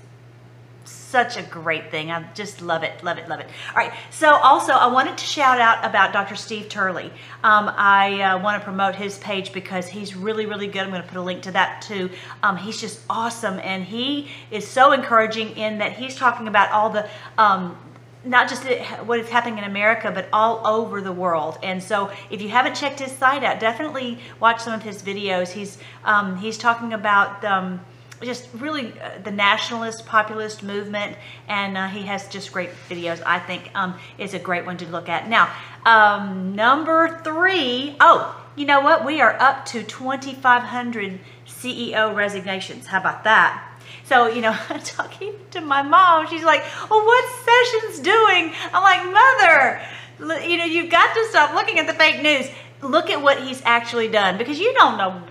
such 1.14 1.36
a 1.36 1.42
great 1.44 1.92
thing. 1.92 2.10
I 2.10 2.24
just 2.34 2.60
love 2.60 2.82
it, 2.82 3.04
love 3.04 3.18
it, 3.18 3.28
love 3.28 3.38
it. 3.38 3.46
All 3.70 3.76
right, 3.76 3.92
so 4.10 4.34
also 4.34 4.72
I 4.72 4.88
wanted 4.88 5.16
to 5.16 5.24
shout 5.24 5.60
out 5.60 5.84
about 5.84 6.12
Dr. 6.12 6.34
Steve 6.34 6.68
Turley. 6.68 7.06
Um, 7.44 7.70
I 7.76 8.20
uh, 8.20 8.42
want 8.42 8.60
to 8.60 8.64
promote 8.64 8.96
his 8.96 9.18
page 9.18 9.52
because 9.52 9.86
he's 9.86 10.16
really, 10.16 10.44
really 10.46 10.66
good. 10.66 10.82
I'm 10.82 10.90
going 10.90 11.02
to 11.02 11.08
put 11.08 11.16
a 11.16 11.22
link 11.22 11.42
to 11.42 11.52
that 11.52 11.82
too. 11.82 12.10
Um, 12.42 12.56
he's 12.56 12.80
just 12.80 12.98
awesome, 13.08 13.60
and 13.62 13.84
he 13.84 14.28
is 14.50 14.66
so 14.66 14.90
encouraging 14.90 15.56
in 15.56 15.78
that 15.78 15.92
he's 15.92 16.16
talking 16.16 16.48
about 16.48 16.72
all 16.72 16.90
the 16.90 17.08
um, 17.38 17.78
not 18.24 18.48
just 18.48 18.64
what 19.06 19.20
is 19.20 19.28
happening 19.28 19.58
in 19.58 19.64
America, 19.64 20.10
but 20.12 20.28
all 20.32 20.66
over 20.66 21.00
the 21.00 21.12
world. 21.12 21.58
And 21.62 21.80
so, 21.80 22.10
if 22.28 22.42
you 22.42 22.48
haven't 22.48 22.74
checked 22.74 22.98
his 22.98 23.12
site 23.12 23.44
out, 23.44 23.60
definitely 23.60 24.18
watch 24.40 24.62
some 24.62 24.72
of 24.72 24.82
his 24.82 25.00
videos. 25.00 25.50
He's 25.50 25.78
um, 26.04 26.36
he's 26.38 26.58
talking 26.58 26.92
about 26.92 27.44
um, 27.44 27.80
just 28.24 28.48
really 28.54 28.92
uh, 29.00 29.18
the 29.22 29.30
nationalist 29.30 30.06
populist 30.06 30.62
movement 30.62 31.16
and 31.48 31.76
uh, 31.76 31.88
he 31.88 32.02
has 32.02 32.28
just 32.28 32.52
great 32.52 32.70
videos 32.88 33.22
i 33.26 33.38
think 33.38 33.70
um, 33.74 33.94
it's 34.18 34.34
a 34.34 34.38
great 34.38 34.64
one 34.64 34.76
to 34.76 34.86
look 34.86 35.08
at. 35.08 35.28
Now 35.28 35.52
um, 35.84 36.54
number 36.54 37.20
three 37.24 37.96
oh 38.00 38.40
you 38.56 38.66
know 38.66 38.80
what? 38.80 39.04
We 39.04 39.20
are 39.20 39.36
up 39.40 39.66
to 39.66 39.82
2500 39.82 41.18
ceo 41.46 42.14
resignations. 42.14 42.86
How 42.86 43.00
about 43.00 43.24
that? 43.24 43.68
So, 44.04 44.28
you 44.28 44.40
know, 44.40 44.52
talking 44.84 45.34
to 45.50 45.60
my 45.60 45.82
mom, 45.82 46.28
she's 46.28 46.44
like, 46.44 46.62
well, 46.88 47.04
what's 47.04 47.44
Sessions 47.44 48.00
doing? 48.00 48.52
I'm 48.72 48.82
like, 48.82 49.02
mother, 49.12 50.46
you 50.48 50.56
know, 50.56 50.64
you've 50.64 50.90
got 50.90 51.12
to 51.14 51.26
stop 51.30 51.54
looking 51.54 51.78
at 51.78 51.86
the 51.86 51.94
fake 51.94 52.22
news. 52.22 52.48
Look 52.82 53.10
at 53.10 53.20
what 53.20 53.42
he's 53.42 53.62
actually 53.64 54.08
done. 54.08 54.38
Because 54.38 54.58
you 54.58 54.72
don't 54.74 54.98
know. 54.98 55.22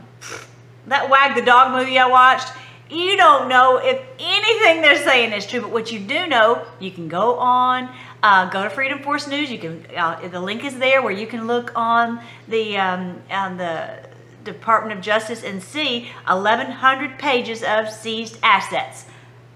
That 0.88 1.10
Wag 1.10 1.36
the 1.36 1.42
Dog 1.42 1.72
movie 1.72 1.98
I 1.98 2.08
watched 2.08 2.52
you 2.90 3.18
don't 3.18 3.50
know 3.50 3.78
if 3.78 4.02
anything 4.20 4.82
they're 4.82 5.04
saying 5.04 5.34
is 5.34 5.46
true, 5.46 5.62
but 5.62 5.72
what 5.72 5.92
you 5.92 6.00
do 6.00 6.28
know, 6.28 6.66
you 6.80 6.92
can 6.92 7.08
go 7.08 7.38
on, 7.38 7.90
uh, 8.22 8.50
go 8.50 8.64
to 8.64 8.70
Freedom 8.70 9.00
Force 9.00 9.28
News. 9.28 9.52
You 9.52 9.60
can, 9.60 9.86
uh, 9.96 10.28
the 10.28 10.40
link 10.40 10.64
is 10.64 10.78
there 10.78 11.02
where 11.02 11.12
you 11.12 11.28
can 11.28 11.48
look 11.48 11.72
on 11.76 12.22
the 12.48 12.78
um, 12.78 13.22
on 13.30 13.58
the 13.58 14.00
Department 14.44 14.98
of 14.98 15.04
Justice 15.04 15.44
and 15.44 15.64
see 15.64 16.12
1,100 16.28 17.18
pages 17.18 17.64
of 17.64 17.90
seized 17.90 18.38
assets. 18.44 19.06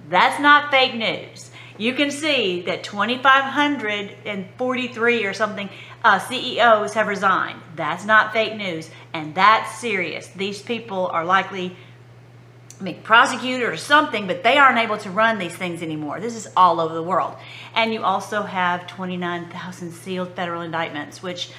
That's 0.10 0.42
not 0.42 0.72
fake 0.72 0.96
news. 0.96 1.52
You 1.78 1.94
can 1.94 2.10
see 2.10 2.62
that 2.62 2.84
2,543 2.84 5.26
or 5.26 5.34
something 5.34 5.70
uh, 6.04 6.20
CEOs 6.20 6.96
have 6.96 7.08
resigned. 7.08 7.62
That's 7.76 8.06
not 8.06 8.34
fake 8.34 8.56
news, 8.56 8.90
and 9.14 9.36
that's 9.36 9.78
serious. 9.78 10.26
These 10.28 10.64
people 10.64 11.06
are 11.08 11.24
likely 11.24 11.76
I 12.80 12.84
mean, 12.84 13.02
prosecuted 13.02 13.68
or 13.68 13.78
something, 13.78 14.28
but 14.28 14.44
they 14.44 14.58
aren't 14.58 14.78
able 14.78 15.00
to 15.00 15.10
run 15.10 15.40
these 15.40 15.56
things 15.56 15.82
anymore. 15.82 16.20
This 16.20 16.36
is 16.36 16.48
all 16.56 16.80
over 16.80 16.94
the 16.94 17.02
world. 17.02 17.36
And 17.74 17.92
you 17.92 18.04
also 18.04 18.44
have 18.44 18.86
29,000 18.86 19.92
sealed 19.92 20.36
federal 20.36 20.62
indictments, 20.62 21.24
which 21.24 21.50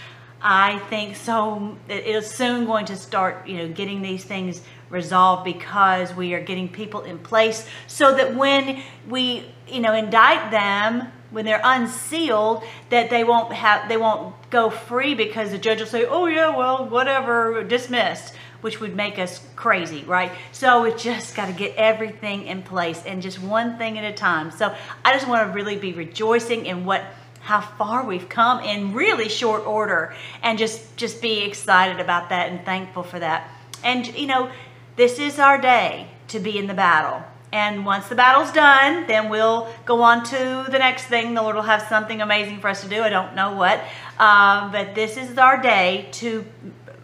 I 0.40 0.78
think 0.90 1.16
so 1.16 1.76
it 1.88 2.07
is 2.07 2.31
soon 2.31 2.66
going 2.66 2.87
to 2.87 2.96
start, 2.96 3.48
you 3.48 3.57
know, 3.57 3.68
getting 3.68 4.02
these 4.02 4.22
things 4.22 4.62
resolved 4.90 5.44
because 5.44 6.14
we 6.14 6.35
are 6.35 6.40
getting 6.40 6.68
people 6.68 7.02
in 7.02 7.18
place 7.18 7.66
so 7.88 8.14
that 8.14 8.37
when 8.37 8.81
we, 9.09 9.44
you 9.66 9.81
know, 9.81 9.94
indict 9.94 10.52
them, 10.52 11.09
when 11.31 11.44
they're 11.44 11.61
unsealed, 11.62 12.62
that 12.90 13.11
they 13.11 13.24
won't 13.24 13.52
have, 13.52 13.88
they 13.88 13.96
won't 13.96 14.35
go 14.50 14.70
free 14.70 15.14
because 15.14 15.50
the 15.50 15.59
judge 15.59 15.81
will 15.81 15.87
say, 15.87 16.07
oh 16.07 16.26
yeah, 16.26 16.57
well, 16.57 16.88
whatever, 16.88 17.64
dismissed 17.64 18.35
which 18.61 18.81
would 18.81 18.97
make 18.97 19.18
us 19.18 19.40
crazy, 19.57 20.05
right? 20.05 20.33
So 20.53 20.83
we 20.83 20.94
just 20.94 21.37
got 21.37 21.47
to 21.47 21.53
get 21.53 21.77
everything 21.77 22.47
in 22.47 22.62
place 22.62 23.03
and 23.07 23.23
just 23.23 23.40
one 23.40 23.79
thing 23.79 23.99
at 23.99 24.05
a 24.05 24.12
time. 24.12 24.51
So 24.51 24.75
I 25.05 25.12
just 25.12 25.29
want 25.29 25.47
to 25.47 25.53
really 25.53 25.77
be 25.77 25.92
rejoicing 25.92 26.66
in 26.66 26.85
what 26.85 27.03
how 27.40 27.61
far 27.61 28.05
we've 28.05 28.29
come 28.29 28.62
in 28.62 28.92
really 28.92 29.29
short 29.29 29.64
order 29.66 30.14
and 30.42 30.59
just 30.59 30.97
just 30.97 31.23
be 31.23 31.44
excited 31.44 32.01
about 32.01 32.29
that 32.31 32.51
and 32.51 32.64
thankful 32.64 33.03
for 33.03 33.18
that. 33.18 33.51
And 33.85 34.07
you 34.16 34.27
know, 34.27 34.51
this 34.97 35.18
is 35.18 35.38
our 35.38 35.61
day 35.61 36.09
to 36.29 36.40
be 36.40 36.59
in 36.59 36.66
the 36.66 36.75
battle. 36.75 37.23
And 37.51 37.87
once 37.87 38.09
the 38.09 38.14
battle's 38.14 38.53
done, 38.53 39.07
then 39.07 39.31
we'll 39.31 39.73
go 39.87 40.03
on 40.03 40.23
to 40.25 40.66
the 40.71 40.79
next 40.79 41.07
thing. 41.07 41.33
The 41.33 41.40
Lord 41.40 41.57
will 41.57 41.62
have 41.62 41.83
something 41.83 42.21
amazing 42.21 42.61
for 42.61 42.68
us 42.68 42.83
to 42.83 42.88
do. 42.88 43.03
I 43.03 43.09
don't 43.09 43.35
know 43.35 43.55
what. 43.55 43.81
Um, 44.18 44.71
but 44.71 44.94
this 44.94 45.16
is 45.16 45.38
our 45.38 45.61
day 45.61 46.09
to 46.12 46.44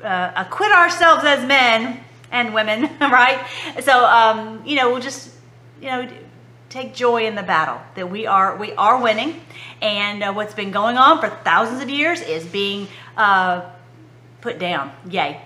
uh, 0.04 0.32
acquit 0.36 0.72
ourselves 0.72 1.24
as 1.24 1.46
men 1.46 2.00
and 2.30 2.54
women, 2.54 2.90
right? 3.00 3.44
So, 3.80 4.04
um, 4.04 4.62
you 4.66 4.76
know, 4.76 4.90
we'll 4.90 5.00
just, 5.00 5.30
you 5.80 5.86
know, 5.86 6.08
take 6.68 6.94
joy 6.94 7.26
in 7.26 7.36
the 7.36 7.42
battle 7.42 7.80
that 7.94 8.10
we 8.10 8.26
are 8.26 8.56
we 8.56 8.72
are 8.72 9.00
winning, 9.00 9.40
and 9.80 10.22
uh, 10.22 10.32
what's 10.32 10.54
been 10.54 10.70
going 10.70 10.98
on 10.98 11.20
for 11.20 11.28
thousands 11.44 11.82
of 11.82 11.88
years 11.88 12.20
is 12.20 12.44
being 12.44 12.88
uh, 13.16 13.70
put 14.40 14.58
down. 14.58 14.92
Yay. 15.08 15.40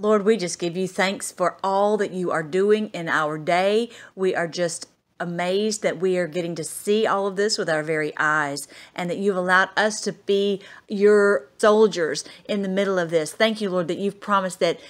Lord, 0.00 0.24
we 0.24 0.36
just 0.36 0.60
give 0.60 0.76
you 0.76 0.86
thanks 0.86 1.32
for 1.32 1.56
all 1.64 1.96
that 1.96 2.12
you 2.12 2.30
are 2.30 2.44
doing 2.44 2.88
in 2.90 3.08
our 3.08 3.36
day. 3.36 3.90
We 4.14 4.32
are 4.32 4.46
just 4.46 4.86
amazed 5.20 5.82
that 5.82 5.98
we 5.98 6.16
are 6.18 6.26
getting 6.26 6.54
to 6.54 6.64
see 6.64 7.06
all 7.06 7.26
of 7.26 7.36
this 7.36 7.58
with 7.58 7.68
our 7.68 7.82
very 7.82 8.12
eyes 8.16 8.68
and 8.94 9.10
that 9.10 9.18
you've 9.18 9.36
allowed 9.36 9.68
us 9.76 10.00
to 10.02 10.12
be 10.12 10.60
your 10.88 11.48
soldiers 11.58 12.24
in 12.48 12.62
the 12.62 12.68
middle 12.68 12.98
of 12.98 13.10
this. 13.10 13.32
Thank 13.32 13.60
you, 13.60 13.70
Lord, 13.70 13.88
that 13.88 13.98
you've 13.98 14.20
promised 14.20 14.60
that 14.60 14.80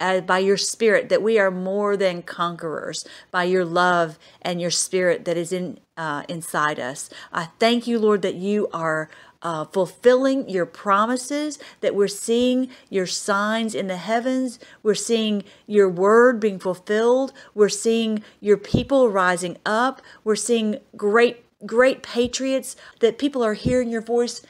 uh, 0.00 0.20
by 0.20 0.38
your 0.38 0.56
spirit 0.56 1.08
that 1.08 1.22
we 1.22 1.38
are 1.38 1.50
more 1.50 1.96
than 1.96 2.22
conquerors 2.22 3.04
by 3.30 3.44
your 3.44 3.64
love 3.64 4.18
and 4.42 4.60
your 4.60 4.70
spirit 4.70 5.24
that 5.24 5.36
is 5.36 5.52
in 5.52 5.78
uh, 5.96 6.22
inside 6.28 6.78
us. 6.78 7.10
I 7.32 7.48
thank 7.58 7.88
you, 7.88 7.98
Lord, 7.98 8.22
that 8.22 8.36
you 8.36 8.68
are 8.72 9.10
uh, 9.42 9.64
fulfilling 9.66 10.48
your 10.48 10.66
promises, 10.66 11.58
that 11.80 11.94
we're 11.94 12.08
seeing 12.08 12.68
your 12.90 13.06
signs 13.06 13.74
in 13.74 13.86
the 13.86 13.96
heavens. 13.96 14.58
We're 14.82 14.94
seeing 14.94 15.44
your 15.66 15.88
word 15.88 16.40
being 16.40 16.58
fulfilled. 16.58 17.32
We're 17.54 17.68
seeing 17.68 18.22
your 18.40 18.56
people 18.56 19.10
rising 19.10 19.56
up. 19.64 20.02
We're 20.24 20.36
seeing 20.36 20.78
great, 20.96 21.44
great 21.64 22.02
patriots, 22.02 22.76
that 23.00 23.18
people 23.18 23.42
are 23.44 23.54
hearing 23.54 23.90
your 23.90 24.02
voice 24.02 24.42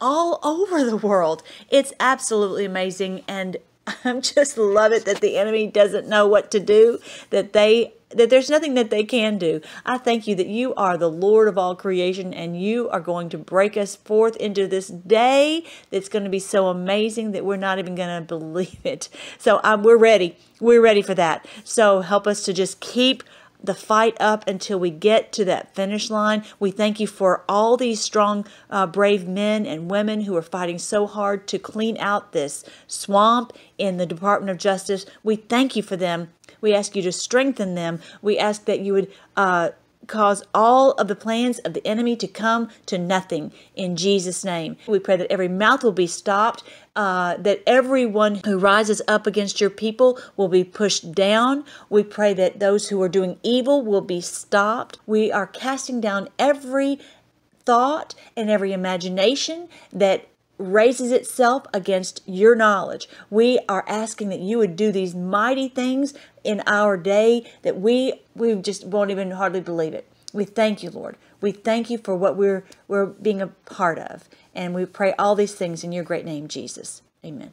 all 0.00 0.38
over 0.42 0.84
the 0.84 0.96
world. 0.96 1.42
It's 1.70 1.92
absolutely 1.98 2.64
amazing. 2.64 3.22
And 3.26 3.56
I 4.04 4.20
just 4.20 4.58
love 4.58 4.92
it 4.92 5.04
that 5.06 5.20
the 5.20 5.38
enemy 5.38 5.66
doesn't 5.66 6.08
know 6.08 6.26
what 6.26 6.50
to 6.50 6.60
do, 6.60 6.98
that 7.30 7.52
they 7.52 7.94
that 8.10 8.30
there's 8.30 8.50
nothing 8.50 8.74
that 8.74 8.90
they 8.90 9.04
can 9.04 9.38
do. 9.38 9.60
I 9.84 9.98
thank 9.98 10.26
you 10.26 10.34
that 10.36 10.46
you 10.46 10.74
are 10.74 10.96
the 10.96 11.10
Lord 11.10 11.48
of 11.48 11.58
all 11.58 11.74
creation 11.74 12.32
and 12.32 12.60
you 12.60 12.88
are 12.90 13.00
going 13.00 13.28
to 13.30 13.38
break 13.38 13.76
us 13.76 13.96
forth 13.96 14.36
into 14.36 14.66
this 14.66 14.88
day 14.88 15.64
that's 15.90 16.08
going 16.08 16.24
to 16.24 16.30
be 16.30 16.38
so 16.38 16.68
amazing 16.68 17.32
that 17.32 17.44
we're 17.44 17.56
not 17.56 17.78
even 17.78 17.94
going 17.94 18.20
to 18.22 18.26
believe 18.26 18.80
it. 18.84 19.08
So 19.38 19.60
um, 19.64 19.82
we're 19.82 19.96
ready. 19.96 20.36
We're 20.60 20.82
ready 20.82 21.02
for 21.02 21.14
that. 21.14 21.46
So 21.64 22.00
help 22.00 22.26
us 22.26 22.44
to 22.44 22.52
just 22.52 22.80
keep 22.80 23.22
the 23.62 23.74
fight 23.74 24.16
up 24.20 24.46
until 24.46 24.78
we 24.78 24.90
get 24.90 25.32
to 25.32 25.44
that 25.44 25.74
finish 25.74 26.10
line. 26.10 26.44
We 26.58 26.70
thank 26.70 27.00
you 27.00 27.06
for 27.06 27.44
all 27.48 27.76
these 27.76 28.00
strong, 28.00 28.46
uh, 28.70 28.86
brave 28.86 29.26
men 29.26 29.66
and 29.66 29.90
women 29.90 30.22
who 30.22 30.36
are 30.36 30.42
fighting 30.42 30.78
so 30.78 31.06
hard 31.06 31.48
to 31.48 31.58
clean 31.58 31.96
out 31.98 32.32
this 32.32 32.64
swamp 32.86 33.52
in 33.78 33.96
the 33.96 34.06
Department 34.06 34.50
of 34.50 34.58
Justice. 34.58 35.06
We 35.22 35.36
thank 35.36 35.76
you 35.76 35.82
for 35.82 35.96
them. 35.96 36.28
We 36.66 36.74
ask 36.74 36.96
you 36.96 37.02
to 37.02 37.12
strengthen 37.12 37.76
them. 37.76 38.00
We 38.22 38.38
ask 38.38 38.64
that 38.64 38.80
you 38.80 38.92
would. 38.94 39.12
Uh, 39.36 39.70
cause 40.08 40.44
all 40.54 40.92
of 40.92 41.08
the 41.08 41.16
plans 41.16 41.58
of 41.60 41.74
the 41.74 41.84
enemy 41.84 42.14
to 42.14 42.28
come 42.28 42.68
to 42.86 42.96
nothing 42.96 43.52
in 43.74 43.96
Jesus' 43.96 44.44
name. 44.44 44.76
We 44.86 45.00
pray 45.00 45.16
that 45.16 45.32
every 45.32 45.48
mouth 45.48 45.82
will 45.82 45.90
be 45.90 46.06
stopped, 46.06 46.62
uh, 46.94 47.36
that 47.38 47.60
everyone 47.66 48.40
who 48.44 48.58
rises 48.58 49.02
up 49.08 49.26
against 49.26 49.60
your 49.60 49.70
people 49.70 50.18
will 50.36 50.46
be 50.48 50.62
pushed 50.62 51.12
down. 51.12 51.64
We 51.88 52.04
pray 52.04 52.34
that 52.34 52.60
those 52.60 52.88
who 52.88 53.02
are 53.02 53.08
doing 53.08 53.38
evil 53.42 53.82
will 53.82 54.00
be 54.00 54.20
stopped. 54.20 54.98
We 55.06 55.32
are 55.32 55.46
casting 55.46 56.00
down 56.00 56.28
every 56.38 57.00
thought 57.64 58.14
and 58.36 58.48
every 58.48 58.72
imagination 58.72 59.68
that 59.92 60.28
raises 60.58 61.12
itself 61.12 61.66
against 61.74 62.22
your 62.26 62.54
knowledge. 62.54 63.08
We 63.30 63.58
are 63.68 63.84
asking 63.86 64.30
that 64.30 64.40
you 64.40 64.58
would 64.58 64.76
do 64.76 64.90
these 64.90 65.14
mighty 65.14 65.68
things 65.68 66.14
in 66.46 66.62
our 66.66 66.96
day 66.96 67.44
that 67.62 67.78
we 67.80 68.20
we 68.34 68.54
just 68.54 68.86
won't 68.86 69.10
even 69.10 69.32
hardly 69.32 69.60
believe 69.60 69.92
it. 69.92 70.08
We 70.32 70.44
thank 70.44 70.82
you, 70.82 70.90
Lord. 70.90 71.16
We 71.40 71.52
thank 71.52 71.90
you 71.90 71.98
for 71.98 72.14
what 72.14 72.36
we're 72.36 72.64
we're 72.88 73.06
being 73.06 73.42
a 73.42 73.48
part 73.48 73.98
of. 73.98 74.28
And 74.54 74.74
we 74.74 74.86
pray 74.86 75.12
all 75.18 75.34
these 75.34 75.54
things 75.54 75.84
in 75.84 75.92
your 75.92 76.04
great 76.04 76.24
name, 76.24 76.48
Jesus. 76.48 77.02
Amen. 77.24 77.52